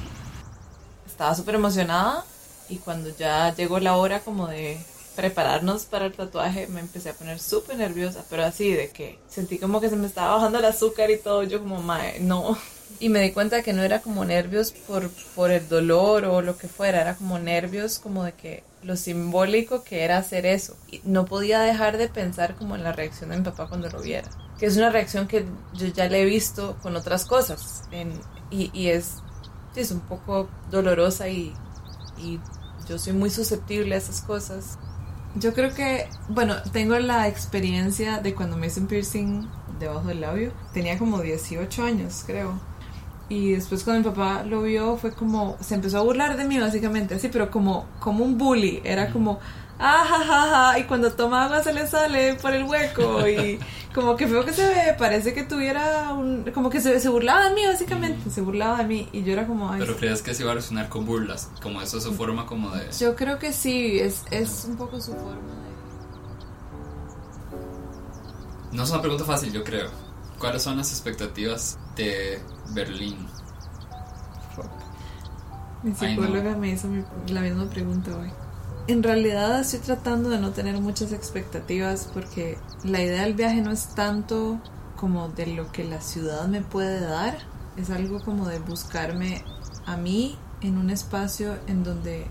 estaba 1.18 1.34
súper 1.34 1.56
emocionada 1.56 2.24
y 2.70 2.76
cuando 2.76 3.10
ya 3.10 3.52
llegó 3.56 3.80
la 3.80 3.98
hora 3.98 4.20
como 4.20 4.46
de 4.46 4.78
prepararnos 5.18 5.86
para 5.86 6.06
el 6.06 6.14
tatuaje 6.14 6.68
me 6.68 6.80
empecé 6.80 7.10
a 7.10 7.14
poner 7.14 7.40
súper 7.40 7.76
nerviosa, 7.76 8.24
pero 8.30 8.46
así 8.46 8.72
de 8.72 8.92
que 8.92 9.18
sentí 9.28 9.58
como 9.58 9.82
que 9.82 9.90
se 9.90 9.96
me 9.96 10.06
estaba 10.06 10.36
bajando 10.36 10.60
el 10.60 10.66
azúcar 10.66 11.10
y 11.10 11.18
todo, 11.18 11.42
yo 11.42 11.60
como, 11.60 11.82
mae, 11.82 12.20
no. 12.20 12.56
Y 13.00 13.10
me 13.10 13.20
di 13.22 13.32
cuenta 13.32 13.64
que 13.64 13.74
no 13.74 13.84
era 13.84 14.02
como 14.02 14.26
nervios 14.26 14.72
por, 14.72 15.10
por 15.36 15.52
el 15.52 15.68
dolor 15.68 16.26
o 16.26 16.42
lo 16.42 16.58
que 16.58 16.68
fuera, 16.68 17.02
era 17.02 17.16
como 17.16 17.38
nervios 17.40 18.00
como 18.00 18.24
de 18.24 18.34
que 18.34 18.64
lo 18.84 18.96
simbólico 18.96 19.84
que 19.84 20.04
era 20.04 20.18
hacer 20.18 20.46
eso. 20.46 20.78
Y 20.90 21.02
no 21.04 21.26
podía 21.26 21.60
dejar 21.60 21.98
de 21.98 22.08
pensar 22.08 22.56
como 22.56 22.76
en 22.76 22.84
la 22.84 22.94
reacción 22.94 23.32
de 23.32 23.38
mi 23.38 23.44
papá 23.44 23.68
cuando 23.68 23.90
lo 23.90 24.02
viera, 24.02 24.30
que 24.60 24.68
es 24.68 24.78
una 24.78 24.90
reacción 24.92 25.28
que 25.28 25.46
yo 25.74 25.88
ya 25.88 26.08
le 26.08 26.22
he 26.22 26.26
visto 26.26 26.78
con 26.82 26.96
otras 26.96 27.26
cosas 27.26 27.84
en, 27.92 28.14
y, 28.52 28.70
y 28.74 28.90
es 28.90 29.16
es 29.76 29.92
un 29.92 30.00
poco 30.02 30.50
dolorosa 30.72 31.30
y, 31.30 31.54
y 32.18 32.40
yo 32.88 32.98
soy 32.98 33.14
muy 33.14 33.30
susceptible 33.30 33.96
a 33.96 33.98
esas 33.98 34.22
cosas. 34.22 34.78
Yo 35.40 35.54
creo 35.54 35.74
que, 35.74 36.08
bueno, 36.30 36.56
tengo 36.72 36.98
la 36.98 37.28
experiencia 37.28 38.20
de 38.20 38.34
cuando 38.34 38.58
me 38.58 38.68
hice 38.68 38.80
un 38.80 38.88
piercing 38.88 39.48
debajo 39.80 40.08
del 40.08 40.22
labio. 40.22 40.52
Tenía 40.74 40.98
como 40.98 41.22
18 41.22 41.84
años, 41.84 42.24
creo. 42.26 42.60
Y 43.30 43.52
después 43.52 43.84
cuando 43.84 44.10
mi 44.10 44.16
papá 44.16 44.44
lo 44.44 44.62
vio 44.64 44.98
fue 44.98 45.12
como, 45.12 45.58
se 45.60 45.76
empezó 45.76 46.00
a 46.00 46.02
burlar 46.02 46.38
de 46.38 46.46
mí 46.46 46.58
básicamente, 46.60 47.16
así, 47.16 47.28
pero 47.28 47.52
como, 47.52 47.86
como 48.00 48.24
un 48.24 48.38
bully. 48.38 48.82
Era 48.84 49.12
como, 49.12 49.40
ah, 49.80 50.76
y 50.80 50.84
cuando 50.84 51.12
toma 51.12 51.46
agua 51.46 51.64
se 51.64 51.74
le 51.74 51.88
sale 51.88 52.36
por 52.36 52.54
el 52.54 52.64
hueco 52.64 53.28
y 53.28 53.60
como 53.94 54.16
que 54.16 54.28
feo 54.28 54.46
que 54.46 54.54
se 54.54 54.68
ve, 54.68 54.96
parece 54.98 55.34
que 55.34 55.44
tuviera 55.44 56.14
un, 56.14 56.52
como 56.54 56.70
que 56.70 56.82
se, 56.82 57.00
se 57.00 57.10
burlaba 57.10 57.50
de 57.50 57.56
mí 57.56 57.66
básicamente, 57.66 58.30
se 58.30 58.42
burlaba 58.42 58.80
de 58.80 58.86
mí 58.86 59.10
y 59.12 59.24
yo 59.24 59.34
era 59.34 59.46
como... 59.48 59.72
Pero 59.78 59.96
crees 59.98 60.22
que 60.22 60.34
se 60.34 60.44
iba 60.44 60.52
a 60.52 60.56
resonar 60.56 60.90
con 60.90 61.06
burlas, 61.06 61.50
como 61.62 61.82
eso 61.82 61.98
es 61.98 62.04
su 62.04 62.14
forma 62.14 62.46
como 62.46 62.72
de... 62.72 62.90
Yo 63.00 63.16
creo 63.16 63.40
que 63.40 63.54
sí, 63.54 64.00
es, 64.00 64.24
es 64.32 64.66
un 64.68 64.78
poco 64.78 65.00
su 65.00 65.14
forma 65.14 65.32
de... 65.32 65.68
No 68.76 68.84
es 68.84 68.90
una 68.90 69.02
pregunta 69.02 69.26
fácil, 69.26 69.52
yo 69.54 69.64
creo. 69.64 69.90
¿Cuáles 70.38 70.62
son 70.62 70.78
las 70.78 70.92
expectativas 70.92 71.80
de 71.96 72.40
Berlín? 72.72 73.28
Mi 75.82 75.94
psicóloga 75.94 76.56
me 76.58 76.72
hizo 76.72 76.88
la 77.30 77.42
misma 77.42 77.70
pregunta 77.70 78.12
hoy 78.16 78.32
en 78.88 79.04
realidad 79.04 79.60
estoy 79.60 79.80
tratando 79.80 80.30
de 80.30 80.40
no 80.40 80.52
tener 80.52 80.80
muchas 80.80 81.12
expectativas 81.12 82.10
porque 82.14 82.58
la 82.84 83.02
idea 83.02 83.24
del 83.24 83.34
viaje 83.34 83.62
no 83.62 83.72
es 83.72 83.94
tanto 83.96 84.60
como 84.96 85.30
de 85.30 85.48
lo 85.48 85.72
que 85.72 85.84
la 85.84 86.02
ciudad 86.02 86.48
me 86.48 86.62
puede 86.62 87.02
dar, 87.02 87.38
es 87.76 87.90
algo 87.90 88.22
como 88.24 88.48
de 88.48 88.60
buscarme 88.60 89.44
a 89.86 89.98
mí 89.98 90.38
en 90.62 90.78
un 90.78 90.90
espacio 90.90 91.56
en 91.68 91.84
donde 91.84 92.28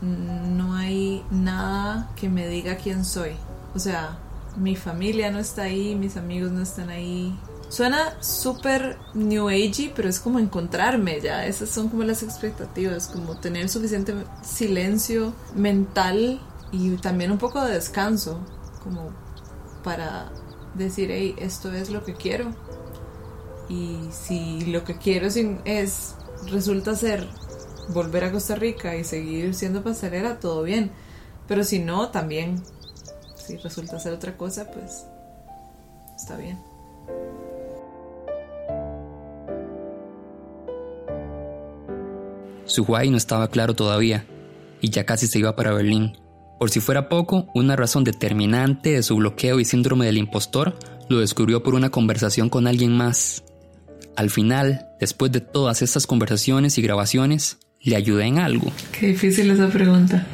no 0.00 0.74
hay 0.74 1.24
nada 1.30 2.10
que 2.16 2.28
me 2.28 2.46
diga 2.46 2.76
quién 2.76 3.04
soy. 3.04 3.32
O 3.74 3.78
sea, 3.78 4.18
mi 4.56 4.76
familia 4.76 5.30
no 5.30 5.38
está 5.38 5.62
ahí, 5.62 5.96
mis 5.96 6.16
amigos 6.16 6.52
no 6.52 6.62
están 6.62 6.90
ahí, 6.90 7.36
Suena 7.74 8.22
súper 8.22 8.98
new 9.14 9.48
agey, 9.48 9.92
pero 9.96 10.08
es 10.08 10.20
como 10.20 10.38
encontrarme 10.38 11.20
ya. 11.20 11.44
Esas 11.44 11.70
son 11.70 11.88
como 11.88 12.04
las 12.04 12.22
expectativas, 12.22 13.08
como 13.08 13.36
tener 13.40 13.68
suficiente 13.68 14.14
silencio 14.44 15.34
mental 15.56 16.40
y 16.70 16.90
también 16.98 17.32
un 17.32 17.38
poco 17.38 17.60
de 17.64 17.72
descanso, 17.72 18.38
como 18.84 19.10
para 19.82 20.30
decir, 20.74 21.10
hey, 21.10 21.34
esto 21.36 21.72
es 21.72 21.90
lo 21.90 22.04
que 22.04 22.14
quiero. 22.14 22.54
Y 23.68 24.08
si 24.12 24.66
lo 24.66 24.84
que 24.84 24.96
quiero 24.96 25.26
es, 25.26 26.14
resulta 26.52 26.94
ser 26.94 27.28
volver 27.88 28.22
a 28.22 28.30
Costa 28.30 28.54
Rica 28.54 28.94
y 28.94 29.02
seguir 29.02 29.52
siendo 29.52 29.82
pasarela, 29.82 30.38
todo 30.38 30.62
bien. 30.62 30.92
Pero 31.48 31.64
si 31.64 31.80
no, 31.80 32.10
también, 32.10 32.62
si 33.34 33.56
resulta 33.56 33.98
ser 33.98 34.12
otra 34.12 34.36
cosa, 34.36 34.70
pues 34.70 35.06
está 36.16 36.36
bien. 36.36 36.56
Su 42.66 42.84
Huay 42.84 43.10
no 43.10 43.16
estaba 43.16 43.48
claro 43.48 43.74
todavía, 43.74 44.26
y 44.80 44.90
ya 44.90 45.04
casi 45.04 45.26
se 45.26 45.38
iba 45.38 45.56
para 45.56 45.72
Berlín. 45.72 46.16
Por 46.58 46.70
si 46.70 46.80
fuera 46.80 47.08
poco, 47.08 47.48
una 47.54 47.76
razón 47.76 48.04
determinante 48.04 48.90
de 48.90 49.02
su 49.02 49.16
bloqueo 49.16 49.60
y 49.60 49.64
síndrome 49.64 50.06
del 50.06 50.18
impostor 50.18 50.78
lo 51.08 51.20
descubrió 51.20 51.62
por 51.62 51.74
una 51.74 51.90
conversación 51.90 52.48
con 52.48 52.66
alguien 52.66 52.96
más. 52.96 53.44
Al 54.16 54.30
final, 54.30 54.86
después 55.00 55.32
de 55.32 55.40
todas 55.40 55.82
estas 55.82 56.06
conversaciones 56.06 56.78
y 56.78 56.82
grabaciones, 56.82 57.58
¿le 57.82 57.96
ayudé 57.96 58.24
en 58.26 58.38
algo? 58.38 58.72
Qué 58.98 59.08
difícil 59.08 59.50
esa 59.50 59.68
pregunta. 59.68 60.26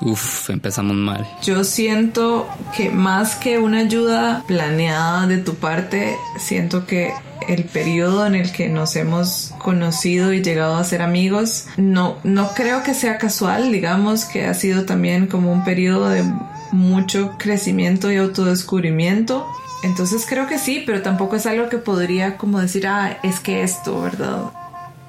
Uf, 0.00 0.48
empezamos 0.48 0.96
mal. 0.96 1.26
Yo 1.42 1.62
siento 1.62 2.48
que 2.76 2.90
más 2.90 3.36
que 3.36 3.58
una 3.58 3.80
ayuda 3.80 4.42
planeada 4.46 5.26
de 5.26 5.38
tu 5.38 5.56
parte, 5.56 6.16
siento 6.38 6.86
que 6.86 7.12
el 7.48 7.64
periodo 7.64 8.26
en 8.26 8.34
el 8.34 8.52
que 8.52 8.68
nos 8.68 8.96
hemos 8.96 9.52
conocido 9.58 10.32
y 10.32 10.42
llegado 10.42 10.76
a 10.76 10.84
ser 10.84 11.02
amigos, 11.02 11.66
no, 11.76 12.16
no 12.24 12.54
creo 12.54 12.82
que 12.82 12.94
sea 12.94 13.18
casual, 13.18 13.72
digamos 13.72 14.24
que 14.24 14.46
ha 14.46 14.54
sido 14.54 14.84
también 14.84 15.26
como 15.26 15.52
un 15.52 15.64
periodo 15.64 16.08
de 16.08 16.24
mucho 16.72 17.36
crecimiento 17.38 18.10
y 18.10 18.16
autodescubrimiento. 18.16 19.46
Entonces 19.82 20.26
creo 20.28 20.46
que 20.46 20.58
sí, 20.58 20.82
pero 20.86 21.02
tampoco 21.02 21.36
es 21.36 21.46
algo 21.46 21.68
que 21.68 21.78
podría 21.78 22.36
como 22.36 22.60
decir, 22.60 22.86
ah, 22.86 23.18
es 23.22 23.40
que 23.40 23.62
esto, 23.62 24.00
¿verdad? 24.00 24.44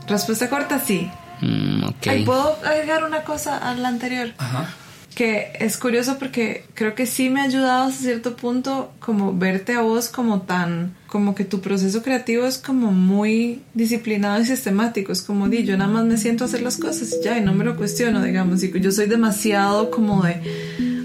Respuesta 0.08 0.50
corta, 0.50 0.80
sí. 0.80 1.10
Mm, 1.42 2.24
¿Puedo 2.26 2.58
agregar 2.66 3.04
una 3.04 3.24
cosa 3.24 3.58
a 3.58 3.74
la 3.74 3.88
anterior? 3.88 4.34
Ajá 4.38 4.70
que 5.16 5.52
es 5.60 5.78
curioso 5.78 6.18
porque 6.18 6.64
creo 6.74 6.96
que 6.96 7.06
sí 7.06 7.30
me 7.30 7.42
ha 7.42 7.44
ayudado 7.44 7.90
a 7.90 7.92
cierto 7.92 8.36
punto 8.36 8.92
como 9.00 9.38
verte 9.38 9.74
a 9.74 9.82
vos 9.82 10.08
como 10.08 10.44
tan, 10.44 10.96
como 11.08 11.36
que 11.36 11.44
tu 11.44 11.60
proceso 11.60 12.02
creativo 12.02 12.46
es 12.46 12.58
como 12.58 12.92
muy 12.92 13.62
disciplinado 13.74 14.42
y 14.42 14.46
sistemático, 14.46 15.12
es 15.12 15.22
como 15.22 15.50
di, 15.50 15.64
yo 15.64 15.78
nada 15.78 15.92
más 15.92 16.06
me 16.06 16.18
siento 16.18 16.44
a 16.44 16.48
hacer 16.48 16.62
las 16.62 16.78
cosas 16.78 17.18
ya, 17.24 17.38
y 17.38 17.42
no 17.42 17.54
me 17.54 17.66
lo 17.66 17.76
cuestiono, 17.76 18.24
digamos, 18.24 18.64
y 18.64 18.80
yo 18.80 18.92
soy 18.92 19.08
demasiado 19.08 19.92
como 19.92 20.24
de 20.24 20.42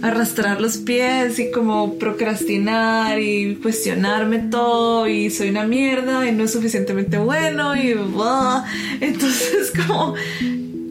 arrastrar 0.03 0.61
los 0.61 0.77
pies 0.77 1.39
y 1.39 1.51
como 1.51 1.99
procrastinar 1.99 3.19
y 3.19 3.57
cuestionarme 3.57 4.39
todo 4.39 5.09
y 5.09 5.31
soy 5.31 5.51
una 5.51 5.67
mierda 5.67 6.29
y 6.29 6.33
no 6.33 6.45
es 6.45 6.53
suficientemente 6.53 7.19
bueno 7.19 7.75
y 7.75 7.95
entonces 9.01 9.73
como 9.87 10.15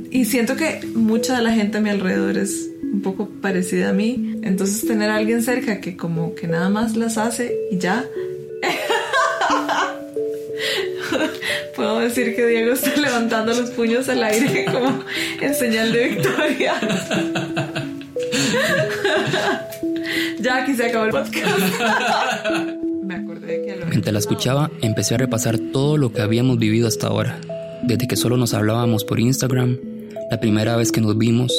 y 0.10 0.26
siento 0.26 0.56
que 0.56 0.82
mucha 0.96 1.38
de 1.38 1.44
la 1.44 1.52
gente 1.52 1.78
a 1.78 1.82
mi 1.82 1.90
alrededor 1.90 2.38
es 2.38 2.70
un 2.96 3.02
poco 3.02 3.30
parecida 3.42 3.90
a 3.90 3.94
mí. 3.94 4.40
Entonces 4.42 4.88
tener 4.88 5.10
a 5.10 5.18
alguien 5.18 5.44
cerca 5.44 5.82
que 5.82 5.98
como 5.98 6.34
que 6.34 6.48
nada 6.48 6.70
más 6.70 6.96
las 6.96 7.18
hace 7.18 7.54
y 7.70 7.78
ya. 7.78 8.06
Puedo 11.76 12.00
decir 12.00 12.34
que 12.36 12.48
Diego 12.48 12.74
está 12.74 12.96
levantando 13.02 13.54
los 13.54 13.70
puños 13.72 14.08
al 14.08 14.24
aire 14.24 14.66
como 14.72 15.04
en 15.42 15.54
señal 15.54 15.92
de 15.92 16.08
victoria. 16.08 16.76
ya 20.40 20.64
aquí 20.64 20.74
se 20.74 20.86
acabó 20.86 21.06
el 21.06 21.12
podcast. 21.12 21.60
Me 23.04 23.16
acordé 23.16 23.66
que 23.66 23.76
Mientras 23.90 24.14
la 24.14 24.20
escuchaba, 24.20 24.72
empecé 24.82 25.16
a 25.16 25.18
repasar 25.18 25.60
todo 25.60 25.98
lo 25.98 26.14
que 26.14 26.22
habíamos 26.22 26.58
vivido 26.58 26.88
hasta 26.88 27.08
ahora. 27.08 27.38
Desde 27.84 28.08
que 28.08 28.16
solo 28.16 28.38
nos 28.38 28.54
hablábamos 28.54 29.04
por 29.04 29.20
Instagram, 29.20 29.78
la 30.32 30.40
primera 30.40 30.78
vez 30.78 30.94
que 30.94 31.02
nos 31.02 31.18
vimos, 31.18 31.52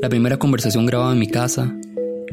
la 0.00 0.08
primera 0.08 0.38
conversación 0.38 0.86
grabada 0.86 1.12
en 1.12 1.18
mi 1.18 1.28
casa, 1.28 1.74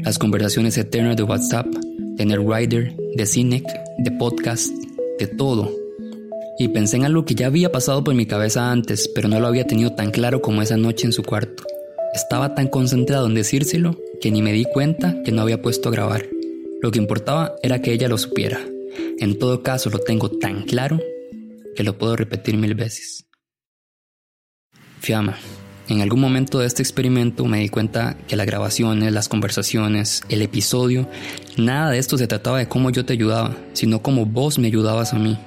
las 0.02 0.18
conversaciones 0.18 0.76
eternas 0.76 1.16
de 1.16 1.22
WhatsApp, 1.22 1.66
de 1.66 2.26
Nerdwriter, 2.26 2.94
de 3.16 3.26
Cinec, 3.26 3.64
de 3.98 4.10
podcast, 4.12 4.70
de 5.18 5.26
todo. 5.26 5.70
Y 6.58 6.68
pensé 6.68 6.96
en 6.96 7.04
algo 7.04 7.24
que 7.24 7.34
ya 7.34 7.46
había 7.46 7.72
pasado 7.72 8.04
por 8.04 8.14
mi 8.14 8.26
cabeza 8.26 8.70
antes, 8.70 9.08
pero 9.14 9.28
no 9.28 9.40
lo 9.40 9.46
había 9.46 9.66
tenido 9.66 9.92
tan 9.94 10.10
claro 10.10 10.42
como 10.42 10.62
esa 10.62 10.76
noche 10.76 11.06
en 11.06 11.12
su 11.12 11.22
cuarto. 11.22 11.64
Estaba 12.12 12.54
tan 12.54 12.68
concentrado 12.68 13.26
en 13.26 13.34
decírselo 13.34 13.98
que 14.20 14.30
ni 14.30 14.42
me 14.42 14.52
di 14.52 14.64
cuenta 14.64 15.22
que 15.24 15.32
no 15.32 15.42
había 15.42 15.62
puesto 15.62 15.88
a 15.88 15.92
grabar. 15.92 16.26
Lo 16.80 16.90
que 16.90 16.98
importaba 16.98 17.56
era 17.62 17.80
que 17.80 17.92
ella 17.92 18.08
lo 18.08 18.18
supiera. 18.18 18.60
En 19.18 19.38
todo 19.38 19.62
caso 19.62 19.90
lo 19.90 19.98
tengo 19.98 20.30
tan 20.30 20.62
claro 20.62 21.00
que 21.74 21.82
lo 21.82 21.98
puedo 21.98 22.14
repetir 22.14 22.56
mil 22.56 22.74
veces. 22.74 23.26
Fiamma, 25.00 25.36
en 25.88 26.00
algún 26.00 26.20
momento 26.20 26.60
de 26.60 26.66
este 26.66 26.82
experimento 26.82 27.44
me 27.44 27.60
di 27.60 27.68
cuenta 27.68 28.16
que 28.26 28.36
las 28.36 28.46
grabaciones, 28.46 29.12
las 29.12 29.28
conversaciones, 29.28 30.22
el 30.30 30.40
episodio, 30.40 31.08
nada 31.58 31.90
de 31.90 31.98
esto 31.98 32.16
se 32.16 32.26
trataba 32.26 32.58
de 32.58 32.68
cómo 32.68 32.88
yo 32.88 33.04
te 33.04 33.12
ayudaba, 33.12 33.54
sino 33.74 34.00
cómo 34.00 34.24
vos 34.24 34.58
me 34.58 34.68
ayudabas 34.68 35.12
a 35.12 35.18
mí. 35.18 35.38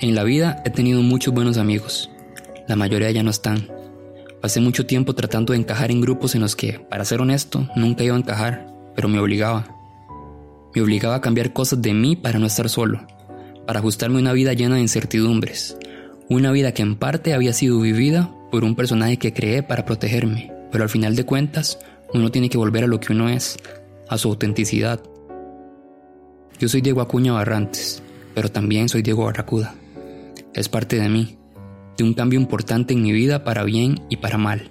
En 0.00 0.14
la 0.16 0.24
vida 0.24 0.60
he 0.64 0.70
tenido 0.70 1.02
muchos 1.02 1.32
buenos 1.32 1.56
amigos, 1.56 2.10
la 2.66 2.74
mayoría 2.74 3.12
ya 3.12 3.22
no 3.22 3.30
están. 3.30 3.68
Pasé 4.40 4.60
mucho 4.60 4.86
tiempo 4.86 5.14
tratando 5.14 5.52
de 5.52 5.60
encajar 5.60 5.92
en 5.92 6.00
grupos 6.00 6.34
en 6.34 6.40
los 6.40 6.56
que, 6.56 6.80
para 6.80 7.04
ser 7.04 7.20
honesto, 7.20 7.68
nunca 7.76 8.02
iba 8.02 8.16
a 8.16 8.18
encajar, 8.18 8.66
pero 8.96 9.08
me 9.08 9.20
obligaba. 9.20 9.76
Me 10.74 10.82
obligaba 10.82 11.16
a 11.16 11.20
cambiar 11.20 11.52
cosas 11.52 11.80
de 11.80 11.94
mí 11.94 12.16
para 12.16 12.38
no 12.40 12.46
estar 12.46 12.68
solo, 12.68 13.06
para 13.66 13.78
ajustarme 13.78 14.16
a 14.16 14.20
una 14.20 14.32
vida 14.32 14.52
llena 14.52 14.76
de 14.76 14.80
incertidumbres, 14.80 15.76
una 16.28 16.50
vida 16.50 16.72
que 16.72 16.82
en 16.82 16.96
parte 16.96 17.34
había 17.34 17.52
sido 17.52 17.80
vivida 17.80 18.30
por 18.50 18.64
un 18.64 18.74
personaje 18.74 19.16
que 19.16 19.32
creé 19.32 19.62
para 19.62 19.84
protegerme, 19.84 20.52
pero 20.70 20.84
al 20.84 20.90
final 20.90 21.16
de 21.16 21.24
cuentas 21.24 21.78
uno 22.12 22.30
tiene 22.30 22.48
que 22.48 22.58
volver 22.58 22.84
a 22.84 22.88
lo 22.88 23.00
que 23.00 23.12
uno 23.12 23.28
es, 23.28 23.58
a 24.08 24.18
su 24.18 24.28
autenticidad. 24.28 25.00
Yo 26.58 26.68
soy 26.68 26.80
Diego 26.80 27.00
Acuña 27.00 27.32
Barrantes, 27.32 28.02
pero 28.34 28.50
también 28.50 28.88
soy 28.88 29.02
Diego 29.02 29.24
Barracuda. 29.24 29.74
Es 30.52 30.68
parte 30.68 30.96
de 30.96 31.08
mí, 31.08 31.38
de 31.96 32.04
un 32.04 32.14
cambio 32.14 32.40
importante 32.40 32.92
en 32.92 33.02
mi 33.02 33.12
vida 33.12 33.44
para 33.44 33.62
bien 33.62 34.00
y 34.08 34.16
para 34.16 34.38
mal. 34.38 34.70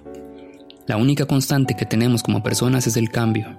La 0.86 0.96
única 0.96 1.26
constante 1.26 1.76
que 1.76 1.86
tenemos 1.86 2.22
como 2.22 2.42
personas 2.42 2.86
es 2.86 2.96
el 2.96 3.10
cambio, 3.10 3.58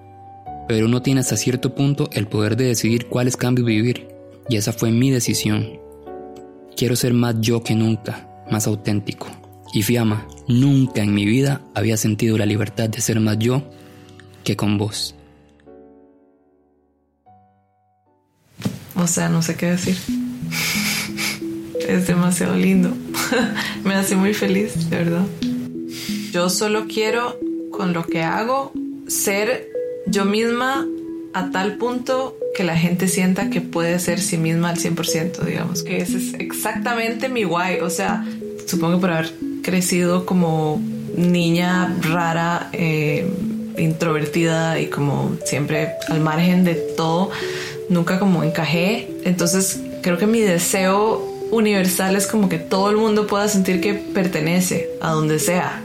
pero 0.67 0.85
uno 0.85 1.01
tiene 1.01 1.21
hasta 1.21 1.37
cierto 1.37 1.73
punto 1.73 2.09
el 2.13 2.27
poder 2.27 2.55
de 2.57 2.65
decidir 2.65 3.07
cuáles 3.07 3.37
cambios 3.37 3.65
vivir, 3.65 4.07
y 4.49 4.57
esa 4.57 4.73
fue 4.73 4.91
mi 4.91 5.09
decisión. 5.09 5.79
Quiero 6.75 6.95
ser 6.95 7.13
más 7.13 7.35
yo 7.39 7.63
que 7.63 7.75
nunca, 7.75 8.27
más 8.51 8.67
auténtico. 8.67 9.27
Y 9.73 9.83
Fiamma, 9.83 10.27
nunca 10.47 11.01
en 11.01 11.13
mi 11.13 11.25
vida 11.25 11.61
había 11.73 11.95
sentido 11.97 12.37
la 12.37 12.45
libertad 12.45 12.89
de 12.89 13.01
ser 13.01 13.19
más 13.19 13.39
yo 13.39 13.63
que 14.43 14.55
con 14.57 14.77
vos. 14.77 15.15
O 18.95 19.07
sea, 19.07 19.29
no 19.29 19.41
sé 19.41 19.55
qué 19.55 19.67
decir. 19.67 19.97
Es 21.87 22.07
demasiado 22.07 22.55
lindo. 22.55 22.93
Me 23.83 23.95
hace 23.95 24.15
muy 24.15 24.33
feliz, 24.33 24.89
de 24.89 24.97
verdad. 24.97 25.25
Yo 26.31 26.49
solo 26.49 26.85
quiero, 26.87 27.37
con 27.71 27.93
lo 27.93 28.05
que 28.05 28.21
hago, 28.21 28.73
ser 29.07 29.67
yo 30.05 30.25
misma 30.25 30.85
a 31.33 31.49
tal 31.51 31.77
punto 31.77 32.37
que 32.55 32.63
la 32.63 32.77
gente 32.77 33.07
sienta 33.07 33.49
que 33.49 33.61
puede 33.61 33.97
ser 33.99 34.19
sí 34.19 34.37
misma 34.37 34.69
al 34.69 34.77
100%, 34.77 35.43
digamos. 35.45 35.83
Que 35.83 35.97
ese 35.97 36.17
es 36.17 36.33
exactamente 36.35 37.29
mi 37.29 37.43
guay. 37.43 37.79
O 37.79 37.89
sea, 37.89 38.25
supongo 38.67 38.99
por 38.99 39.11
haber 39.11 39.33
crecido 39.61 40.25
como 40.25 40.81
niña 41.15 41.95
rara, 42.01 42.69
eh, 42.73 43.29
introvertida 43.77 44.79
y 44.79 44.87
como 44.87 45.37
siempre 45.45 45.93
al 46.07 46.19
margen 46.19 46.63
de 46.63 46.75
todo, 46.75 47.31
nunca 47.89 48.19
como 48.19 48.43
encajé. 48.43 49.09
Entonces 49.23 49.81
creo 50.01 50.17
que 50.17 50.27
mi 50.27 50.41
deseo 50.41 51.27
universal 51.51 52.15
es 52.15 52.27
como 52.27 52.49
que 52.49 52.57
todo 52.57 52.89
el 52.89 52.97
mundo 52.97 53.27
pueda 53.27 53.47
sentir 53.47 53.81
que 53.81 53.93
pertenece 53.93 54.89
a 55.01 55.11
donde 55.11 55.39
sea. 55.39 55.83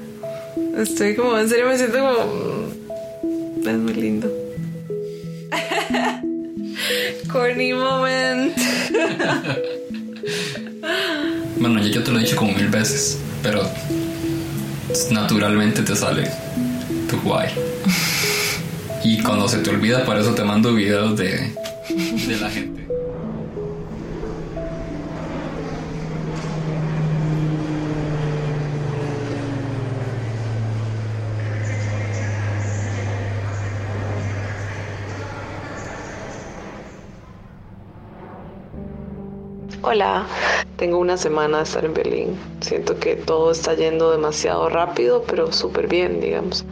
Estoy 0.77 1.17
como, 1.17 1.39
en 1.39 1.49
serio 1.49 1.67
me 1.67 1.77
siento 1.77 1.99
como... 1.99 3.67
Es 3.67 3.79
muy 3.79 3.95
lindo. 3.95 4.31
Corny 7.33 7.73
moment. 7.73 8.57
Yo 11.97 12.05
te 12.05 12.13
lo 12.13 12.19
he 12.19 12.25
dicho 12.25 12.37
como 12.37 12.53
mil 12.53 12.69
veces, 12.69 13.17
pero 13.43 13.67
naturalmente 15.13 15.81
te 15.81 15.97
sale 15.97 16.31
tu 17.09 17.19
guay. 17.23 17.49
Y 19.03 19.23
cuando 19.23 19.49
se 19.49 19.59
te 19.61 19.71
olvida, 19.71 20.05
para 20.05 20.21
eso 20.21 20.35
te 20.35 20.45
mando 20.45 20.75
videos 20.75 21.17
de, 21.17 21.55
de 22.27 22.37
la 22.39 22.51
gente. 22.51 22.76
Hola, 39.97 40.27
tengo 40.77 40.99
una 40.99 41.17
semana 41.17 41.57
de 41.57 41.63
estar 41.63 41.83
en 41.83 41.95
Berlín. 41.95 42.39
Siento 42.61 42.99
que 42.99 43.17
todo 43.17 43.51
está 43.51 43.73
yendo 43.73 44.11
demasiado 44.11 44.69
rápido, 44.69 45.25
pero 45.27 45.51
súper 45.53 45.89
bien, 45.89 46.21
digamos. 46.21 46.67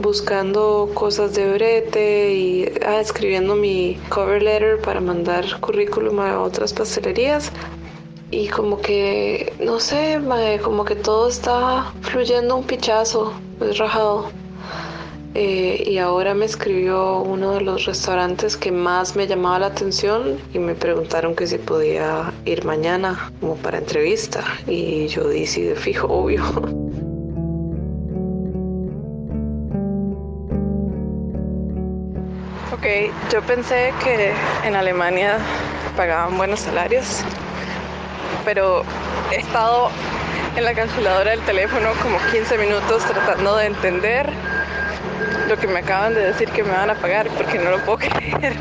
Buscando 0.00 0.88
cosas 0.94 1.34
de 1.34 1.52
brete 1.54 2.32
y 2.34 2.72
ah, 2.86 3.00
escribiendo 3.00 3.56
mi 3.56 3.98
cover 4.10 4.44
letter 4.44 4.80
para 4.80 5.00
mandar 5.00 5.58
currículum 5.58 6.20
a 6.20 6.40
otras 6.40 6.72
pastelerías. 6.72 7.50
Y 8.30 8.46
como 8.46 8.80
que, 8.80 9.52
no 9.58 9.80
sé, 9.80 10.20
como 10.62 10.84
que 10.84 10.94
todo 10.94 11.28
está 11.28 11.92
fluyendo 12.02 12.58
un 12.58 12.64
pichazo, 12.64 13.32
es 13.60 13.76
rajado. 13.76 14.30
Eh, 15.38 15.84
y 15.86 15.98
ahora 15.98 16.32
me 16.32 16.46
escribió 16.46 17.18
uno 17.18 17.52
de 17.52 17.60
los 17.60 17.84
restaurantes 17.84 18.56
que 18.56 18.72
más 18.72 19.16
me 19.16 19.26
llamaba 19.26 19.58
la 19.58 19.66
atención 19.66 20.40
y 20.54 20.58
me 20.58 20.74
preguntaron 20.74 21.36
que 21.36 21.46
si 21.46 21.58
podía 21.58 22.32
ir 22.46 22.64
mañana 22.64 23.30
como 23.38 23.54
para 23.56 23.76
entrevista 23.76 24.42
y 24.66 25.08
yo 25.08 25.28
dije 25.28 25.62
de 25.64 25.76
fijo, 25.76 26.06
obvio. 26.08 26.42
Ok, 32.72 32.86
yo 33.32 33.42
pensé 33.42 33.92
que 34.02 34.32
en 34.64 34.74
Alemania 34.74 35.38
pagaban 35.96 36.36
buenos 36.36 36.60
salarios, 36.60 37.22
pero 38.44 38.82
he 39.32 39.36
estado 39.36 39.90
en 40.56 40.64
la 40.64 40.74
calculadora 40.74 41.30
del 41.32 41.40
teléfono 41.40 41.90
como 42.02 42.18
15 42.32 42.58
minutos 42.58 43.04
tratando 43.04 43.56
de 43.56 43.66
entender 43.66 44.30
lo 45.48 45.56
que 45.56 45.66
me 45.66 45.80
acaban 45.80 46.14
de 46.14 46.20
decir 46.20 46.48
que 46.50 46.62
me 46.62 46.70
van 46.70 46.90
a 46.90 46.94
pagar 46.94 47.28
porque 47.28 47.58
no 47.58 47.70
lo 47.70 47.78
puedo 47.80 47.98
creer. 47.98 48.56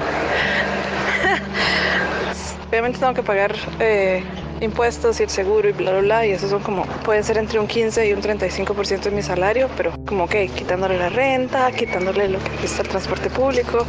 Obviamente 2.70 3.00
tengo 3.00 3.14
que 3.14 3.24
pagar 3.24 3.56
eh, 3.80 4.24
impuestos 4.60 5.20
y 5.20 5.24
el 5.24 5.30
seguro 5.30 5.70
y 5.70 5.72
bla 5.72 5.92
bla 5.92 6.02
bla 6.02 6.26
y 6.26 6.32
eso 6.32 6.50
son 6.50 6.62
como 6.62 6.86
puede 7.04 7.24
ser 7.24 7.38
entre 7.38 7.60
un 7.60 7.68
15 7.68 8.08
y 8.08 8.14
un 8.14 8.22
35% 8.22 9.02
de 9.02 9.12
mi 9.12 9.22
salario, 9.22 9.70
pero 9.78 9.94
como 10.06 10.28
que 10.28 10.48
quitándole 10.50 10.98
la 10.98 11.10
renta, 11.10 11.72
quitándole 11.72 12.28
lo 12.28 12.40
que 12.40 12.50
cuesta 12.52 12.82
el 12.82 12.90
transporte 12.90 13.30
público, 13.30 13.86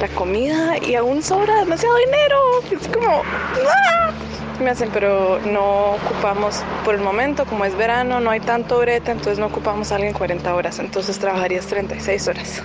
la 0.00 0.08
comida 0.08 0.76
y 0.78 0.94
aún 0.94 1.22
sobra 1.22 1.60
demasiado 1.60 1.96
dinero. 1.96 2.38
Es 2.70 2.88
como 2.88 3.22
¡ah! 3.22 4.12
Me 4.60 4.70
hacen, 4.70 4.90
pero 4.92 5.38
no 5.40 5.92
ocupamos 5.92 6.62
por 6.84 6.94
el 6.94 7.00
momento, 7.00 7.44
como 7.44 7.64
es 7.64 7.76
verano, 7.76 8.20
no 8.20 8.30
hay 8.30 8.40
tanto 8.40 8.78
breta, 8.78 9.12
entonces 9.12 9.38
no 9.38 9.46
ocupamos 9.46 9.92
a 9.92 9.96
alguien 9.96 10.12
40 10.12 10.54
horas, 10.54 10.78
entonces 10.78 11.18
trabajarías 11.18 11.66
36 11.66 12.28
horas. 12.28 12.62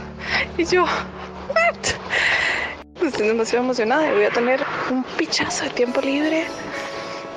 Y 0.58 0.66
yo, 0.66 0.84
¿what? 0.84 3.06
Estoy 3.06 3.28
demasiado 3.28 3.64
emocionada 3.64 4.10
y 4.10 4.14
voy 4.14 4.26
a 4.26 4.32
tener 4.32 4.64
un 4.90 5.04
pichazo 5.18 5.66
de 5.66 5.70
tiempo 5.72 6.02
libre 6.02 6.46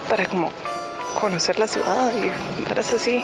para 0.08 0.26
como 0.26 0.50
conocer 1.20 1.58
la 1.58 1.66
ciudad 1.66 2.10
y 2.58 2.62
para 2.62 2.80
así. 2.80 3.22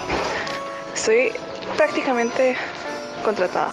Estoy 0.95 1.33
prácticamente 1.77 2.57
contratada. 3.25 3.73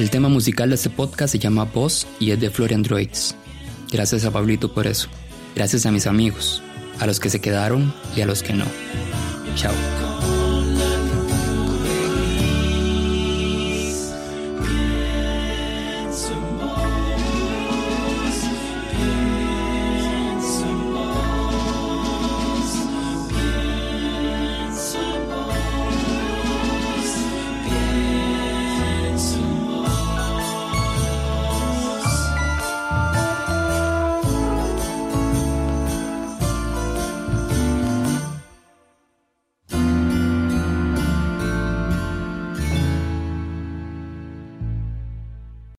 El 0.00 0.08
tema 0.08 0.30
musical 0.30 0.70
de 0.70 0.76
este 0.76 0.88
podcast 0.88 1.30
se 1.30 1.38
llama 1.38 1.66
Voz 1.66 2.06
y 2.18 2.30
es 2.30 2.40
de 2.40 2.48
Florian 2.48 2.82
Droids. 2.82 3.34
Gracias 3.92 4.24
a 4.24 4.30
Pablito 4.30 4.72
por 4.72 4.86
eso. 4.86 5.10
Gracias 5.54 5.84
a 5.84 5.90
mis 5.90 6.06
amigos, 6.06 6.62
a 7.00 7.06
los 7.06 7.20
que 7.20 7.28
se 7.28 7.42
quedaron 7.42 7.92
y 8.16 8.22
a 8.22 8.26
los 8.26 8.42
que 8.42 8.54
no. 8.54 8.64
Chao. 9.56 9.74